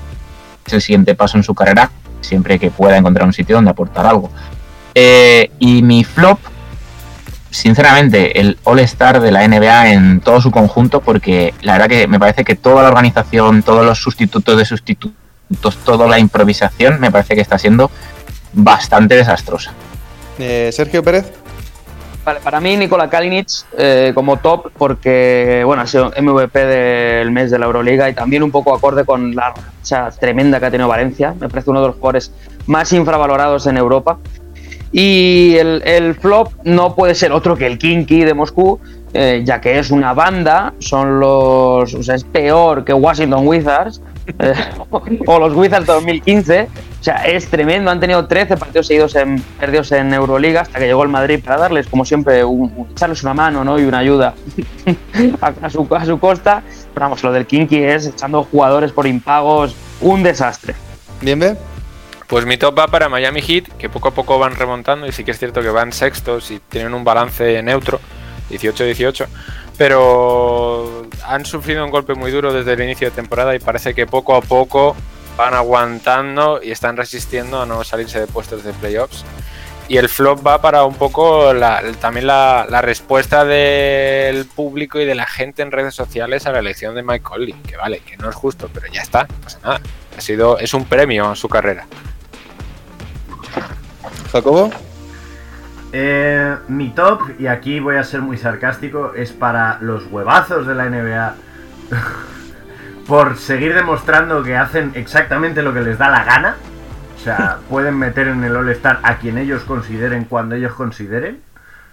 [0.72, 1.91] el siguiente paso en su carrera,
[2.22, 4.30] siempre que pueda encontrar un sitio donde aportar algo.
[4.95, 6.39] Eh, y mi flop,
[7.57, 12.19] sinceramente, el All-Star de la NBA en todo su conjunto, porque la verdad que me
[12.19, 17.35] parece que toda la organización, todos los sustitutos de sustitutos, toda la improvisación, me parece
[17.35, 17.89] que está siendo
[18.53, 19.71] bastante desastrosa.
[20.39, 21.31] Eh, Sergio Pérez.
[22.23, 23.47] Vale, para mí Nikola Kalinic
[23.77, 28.43] eh, como top porque bueno, ha sido MVP del mes de la Euroliga y también
[28.43, 31.34] un poco acorde con la racha tremenda que ha tenido Valencia.
[31.39, 32.34] Me parece uno de los jugadores
[32.65, 34.17] más infravalorados en Europa.
[34.91, 38.80] Y el, el flop no puede ser otro que el Kinky de Moscú,
[39.14, 41.93] eh, ya que es una banda, son los.
[41.93, 44.01] O sea, es peor que Washington Wizards
[44.39, 44.53] eh,
[45.26, 46.68] o los Wizards 2015.
[46.99, 47.91] O sea, es tremendo.
[47.91, 51.57] Han tenido 13 partidos seguidos en, perdidos en Euroliga hasta que llegó el Madrid para
[51.57, 53.80] darles, como siempre, un, echarles una mano ¿no?
[53.80, 54.34] y una ayuda
[55.41, 56.64] a, su, a su costa.
[56.93, 60.76] Pero vamos, lo del Kinky es echando jugadores por impagos, un desastre.
[61.22, 61.57] Bien.
[62.28, 65.24] Pues mi top va para Miami Heat, que poco a poco van remontando y sí
[65.24, 68.02] que es cierto que van sextos y tienen un balance neutro,
[68.49, 69.28] 18-18,
[69.78, 74.06] pero han sufrido un golpe muy duro desde el inicio de temporada y parece que
[74.06, 74.95] poco a poco
[75.38, 79.24] van aguantando y están resistiendo a no salirse de puestos de playoffs.
[79.90, 85.06] Y el flop va para un poco la- también la, la respuesta del público y
[85.06, 87.54] de la gente en redes sociales a la elección de Mike Conley.
[87.66, 89.80] Que vale, que no es justo, pero ya está, no pasa nada.
[90.18, 91.86] Ha sido, es un premio a su carrera.
[94.31, 94.72] Jacobo.
[95.93, 100.76] Eh, mi top, y aquí voy a ser muy sarcástico, es para los huevazos de
[100.76, 101.35] la NBA.
[103.07, 106.57] por seguir demostrando que hacen exactamente lo que les da la gana.
[107.15, 111.41] O sea, pueden meter en el All-Star a quien ellos consideren cuando ellos consideren.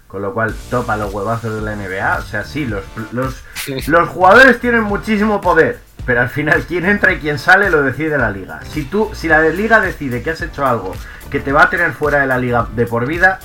[0.09, 2.19] Con lo cual, top a los huevazos de la NBA.
[2.19, 3.43] O sea, sí, los, los,
[3.89, 5.81] los jugadores tienen muchísimo poder.
[6.07, 8.61] Pero al final, quien entra y quien sale lo decide la liga.
[8.63, 10.93] Si tú, si la liga decide que has hecho algo
[11.31, 13.41] que te va a tener fuera de la liga de por vida,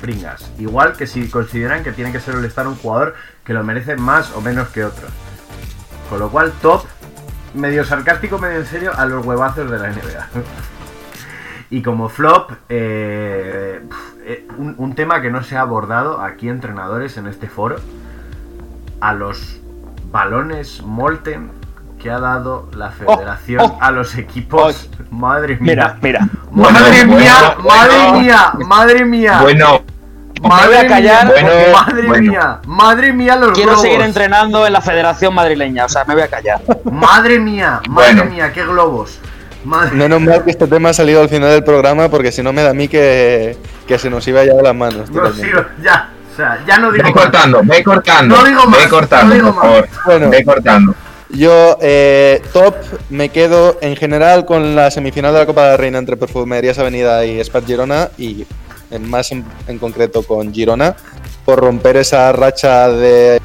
[0.00, 0.50] pringas.
[0.58, 3.14] Igual que si consideran que tiene que ser All-Star un jugador
[3.44, 5.06] que lo merece más o menos que otro.
[6.10, 6.84] Con lo cual, top,
[7.54, 10.28] medio sarcástico, medio en serio, a los huevazos de la NBA.
[11.70, 13.80] y como flop, eh,
[14.24, 17.76] eh, un, un tema que no se ha abordado aquí entrenadores en este foro,
[19.00, 19.60] a los
[20.10, 21.61] balones Molten
[22.02, 23.78] que ha dado la federación oh.
[23.80, 24.88] a los equipos.
[25.10, 25.60] Madre mía.
[25.60, 26.28] Mira, mira.
[26.50, 28.20] Madre Bueno, mía, bueno, madre bueno.
[28.20, 29.38] mía, madre mía.
[29.42, 29.82] Bueno,
[30.42, 32.30] madre voy a callar mía, madre bueno.
[32.32, 33.82] mía, madre mía los Quiero globos.
[33.82, 36.60] seguir entrenando en la Federación Madrileña, o sea, me voy a callar.
[36.90, 38.30] Madre mía, madre Bueno.
[38.30, 39.18] mía, qué globos.
[39.64, 42.52] Madre Menos mal que este tema ha salido al final del programa porque si no
[42.52, 43.56] me da a mí que,
[43.86, 45.08] que se nos iba ya de las manos.
[45.08, 45.56] No, totalmente.
[45.56, 47.22] sí, ya, o sea, ya no digo ve más.
[47.22, 48.36] cortando, ve cortando.
[48.36, 49.88] No digo más, ve cortando, no digo por favor.
[50.04, 50.30] Bueno.
[50.30, 50.94] Ve cortando.
[51.32, 52.74] Yo, eh, top,
[53.08, 56.78] me quedo en general con la semifinal de la Copa de la Reina entre Perfumerías
[56.78, 58.44] Avenida y Spat Girona y
[59.00, 59.44] más en,
[59.78, 60.94] concreto con Girona
[61.46, 63.40] por romper esa racha de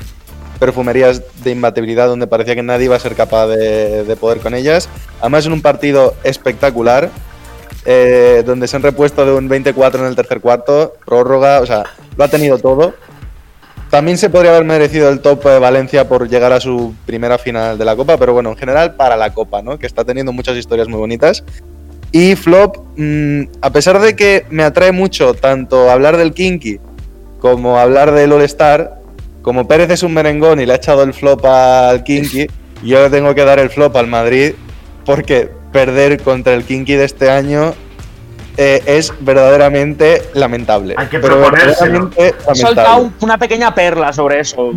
[0.60, 4.54] perfumerías de imbatibilidad donde parecía que nadie iba a ser capaz de, de poder con
[4.54, 4.90] ellas.
[5.22, 7.10] Además en un partido espectacular
[7.90, 11.86] eh, donde se han repuesto de un 24 en el tercer cuarto, prórroga, o sea,
[12.18, 12.94] lo ha tenido todo.
[13.90, 17.78] También se podría haber merecido el top de Valencia por llegar a su primera final
[17.78, 19.80] de la Copa, pero bueno, en general para la Copa, ¿no?
[19.80, 21.44] Que está teniendo muchas historias muy bonitas.
[22.12, 26.80] Y Flop, mm, a pesar de que me atrae mucho tanto hablar del Kinky
[27.40, 29.00] como hablar del All-Star,
[29.42, 32.48] como Pérez es un merengón y le ha echado el flop al Kinky,
[32.84, 34.54] yo le tengo que dar el flop al Madrid
[35.06, 37.74] porque perder contra el Kinky de este año
[38.58, 40.96] eh, es verdaderamente lamentable.
[40.98, 43.02] Hay que Pero verdaderamente He soltado lamentable.
[43.06, 44.72] un- una pequeña perla sobre eso.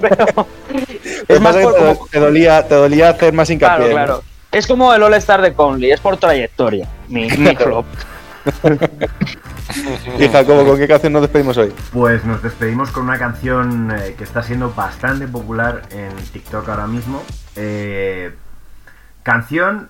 [0.00, 0.46] pero-
[1.28, 3.76] es más por como- te, te dolía, te dolía hacer más hincapié.
[3.76, 3.94] Claro, ¿no?
[4.06, 4.22] claro.
[4.52, 6.88] Es como el All-Star de Conley, es por trayectoria.
[7.08, 7.86] Mi, mi flop.
[10.18, 11.72] Y Jacobo, ¿con qué canción nos despedimos hoy?
[11.92, 16.86] Pues nos despedimos con una canción eh, que está siendo bastante popular en TikTok ahora
[16.88, 17.22] mismo.
[17.54, 18.32] Eh,
[19.22, 19.88] canción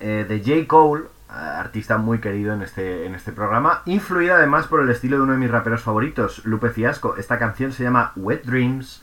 [0.00, 0.66] eh, de J.
[0.66, 5.22] Cole, artista muy querido en este, en este programa, influida además por el estilo de
[5.22, 7.16] uno de mis raperos favoritos, Lupe Fiasco.
[7.16, 9.02] Esta canción se llama Wet Dreams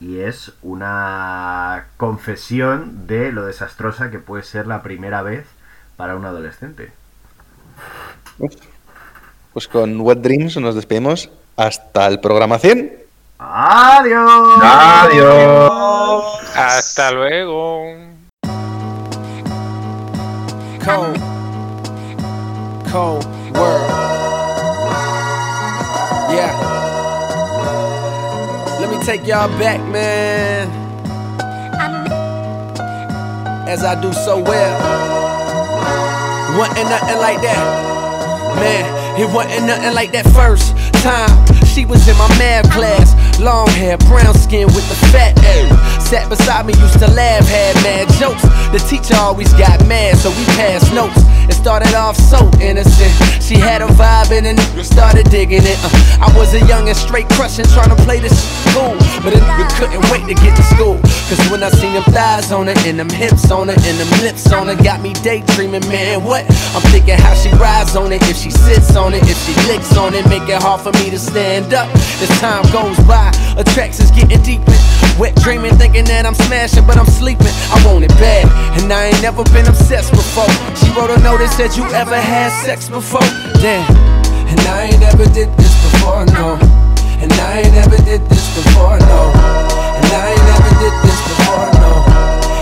[0.00, 5.46] y es una confesión de lo desastrosa que puede ser la primera vez
[5.96, 6.92] para un adolescente.
[9.52, 12.92] Pues con Wet Dreams nos despedimos hasta el programa 100.
[13.38, 14.60] ¡Adiós!
[14.62, 16.22] Adiós.
[16.54, 17.84] Hasta luego.
[20.84, 21.35] Cold.
[22.88, 23.90] Cold world.
[26.30, 26.52] Yeah.
[28.80, 30.68] Let me take y'all back, man.
[33.68, 35.06] As I do so well.
[36.58, 37.60] Wasn't nothing like that.
[38.56, 41.28] Man, it wasn't nothing like that first time.
[41.66, 43.12] She was in my math class.
[43.38, 45.95] Long hair, brown skin with the fat ass.
[46.06, 48.42] Sat beside me, used to laugh, had mad jokes.
[48.70, 51.18] The teacher always got mad, so we passed notes.
[51.50, 53.10] It started off so innocent.
[53.42, 55.78] She had a vibe and then started digging it.
[55.82, 58.38] Uh, I was a young and straight crushing, trying to play this
[58.70, 58.94] cool.
[59.22, 61.02] But a nigga couldn't wait to get to school.
[61.26, 64.10] Cause when I seen them thighs on her, and them hips on her, and them
[64.22, 66.22] lips on her, got me daydreaming, man.
[66.22, 66.46] What?
[66.74, 69.96] I'm thinking how she rides on it, if she sits on it, if she licks
[69.96, 71.90] on it, make it hard for me to stand up.
[72.22, 74.74] As time goes by, attractions getting deeper.
[75.18, 77.48] Wet dreaming, thinking that I'm smashing, but I'm sleeping.
[77.72, 78.44] I want it bad,
[78.76, 80.48] and I ain't never been obsessed before.
[80.76, 83.24] She wrote a note that said, You ever had sex before?
[83.64, 83.88] Damn,
[84.52, 86.60] and I ain't never did this before, no.
[87.16, 89.32] And I ain't never did this before, no.
[89.96, 91.92] And I ain't never did this before, no.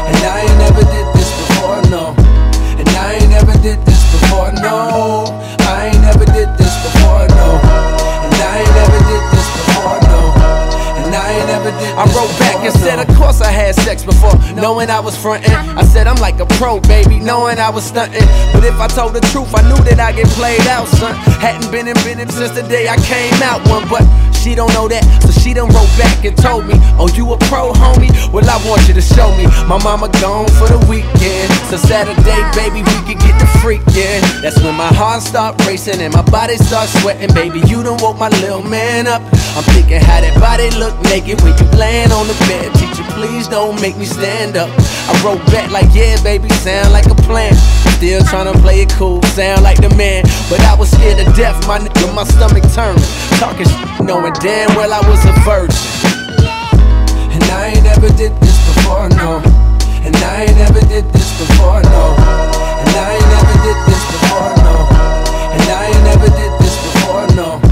[0.07, 2.03] And I ain't never did this before, no.
[2.79, 5.27] And I ain't never did this before, no.
[5.67, 7.49] I ain't never did this before, no.
[7.59, 10.21] And I ain't never did this before, no.
[11.03, 12.54] And I ain't never did I wrote back
[13.65, 14.37] had sex before.
[14.55, 15.51] No, knowing I was frontin'.
[15.53, 18.27] I said I'm like a pro, baby, knowing I was stuntin'.
[18.53, 21.15] But if I told the truth, I knew that I'd get played out, son.
[21.41, 24.05] Hadn't been in business since the day I came out one, but
[24.45, 27.39] she don't know that, so she done wrote back and told me, Oh, you a
[27.49, 28.13] pro, homie?
[28.29, 29.49] Well, I want you to show me.
[29.65, 34.21] My mama gone for the weekend, so Saturday, baby, we can get the freakin'.
[34.45, 37.65] That's when my heart start racing and my body start sweating, baby.
[37.65, 39.23] You done woke my little man up.
[39.57, 42.69] I'm thinking how that body look naked when you laying on the bed.
[42.77, 44.69] Teacher, please don't make me stand up.
[45.07, 47.55] I wrote back like, yeah, baby, sound like a plan.
[47.95, 50.25] Still trying to play it cool, sound like the man.
[50.51, 52.99] But I was scared to death, my nigga, my stomach turned.
[53.39, 55.71] Talking shit, knowing damn well I was a virgin.
[57.31, 59.39] And I ain't never did this before, no.
[60.03, 62.05] And I ain't never did this before, no.
[62.19, 64.75] And I ain't never did this before, no.
[65.55, 67.63] And I ain't never did this before, no.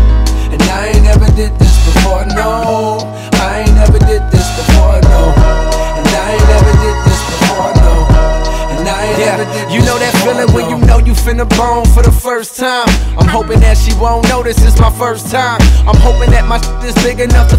[0.47, 3.12] And I ain't never did this before, no.
[10.51, 10.82] when you
[11.33, 12.89] you finna bone for the first time.
[13.19, 15.61] I'm hoping that she won't notice it's my first time.
[15.87, 17.57] I'm hoping that my shit is big enough to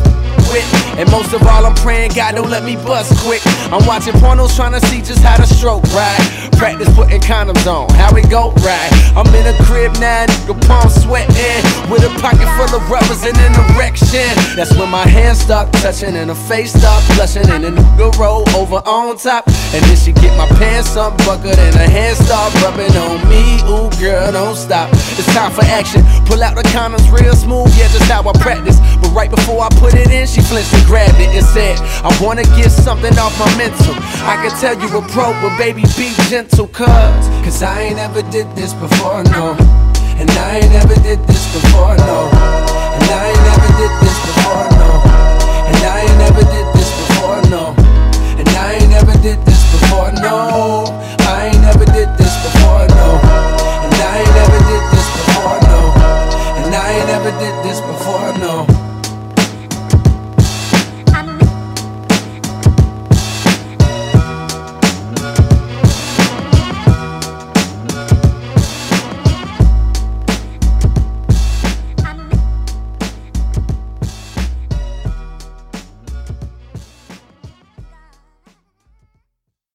[0.53, 0.69] with.
[1.01, 3.41] And most of all, I'm praying God don't let me bust quick.
[3.73, 6.21] I'm watching pornos trying to see just how to stroke right.
[6.61, 8.91] Practice putting condoms on, how it go right.
[9.17, 11.61] I'm in a crib now, nigga, palm sweating.
[11.89, 14.29] With a pocket full of rubbers and an erection.
[14.55, 17.49] That's when my hands start touching and her face start blushing.
[17.49, 19.47] And the nigga roll over on top.
[19.73, 23.62] And then she get my pants unbuckled and her hands start rubbing on me.
[23.69, 24.90] Ooh, girl, don't stop.
[25.15, 26.03] It's time for action.
[26.26, 28.80] Pull out the condoms real smooth, yeah, just how I practice.
[28.99, 32.11] But right before I put it in, she flinched and grabbed it and said, I
[32.22, 33.95] wanna get something off my mental.
[34.27, 37.23] I can tell you a pro, but baby, be gentle, cuz.
[37.45, 39.56] Cause I ain't ever did this before, no.
[40.19, 42.30] And I ain't ever did this before, no.
[42.30, 44.91] And I ain't never did this before, no.
[45.72, 47.73] And I ain't never did this before, no.
[48.40, 50.82] And I ain't never did this before, no.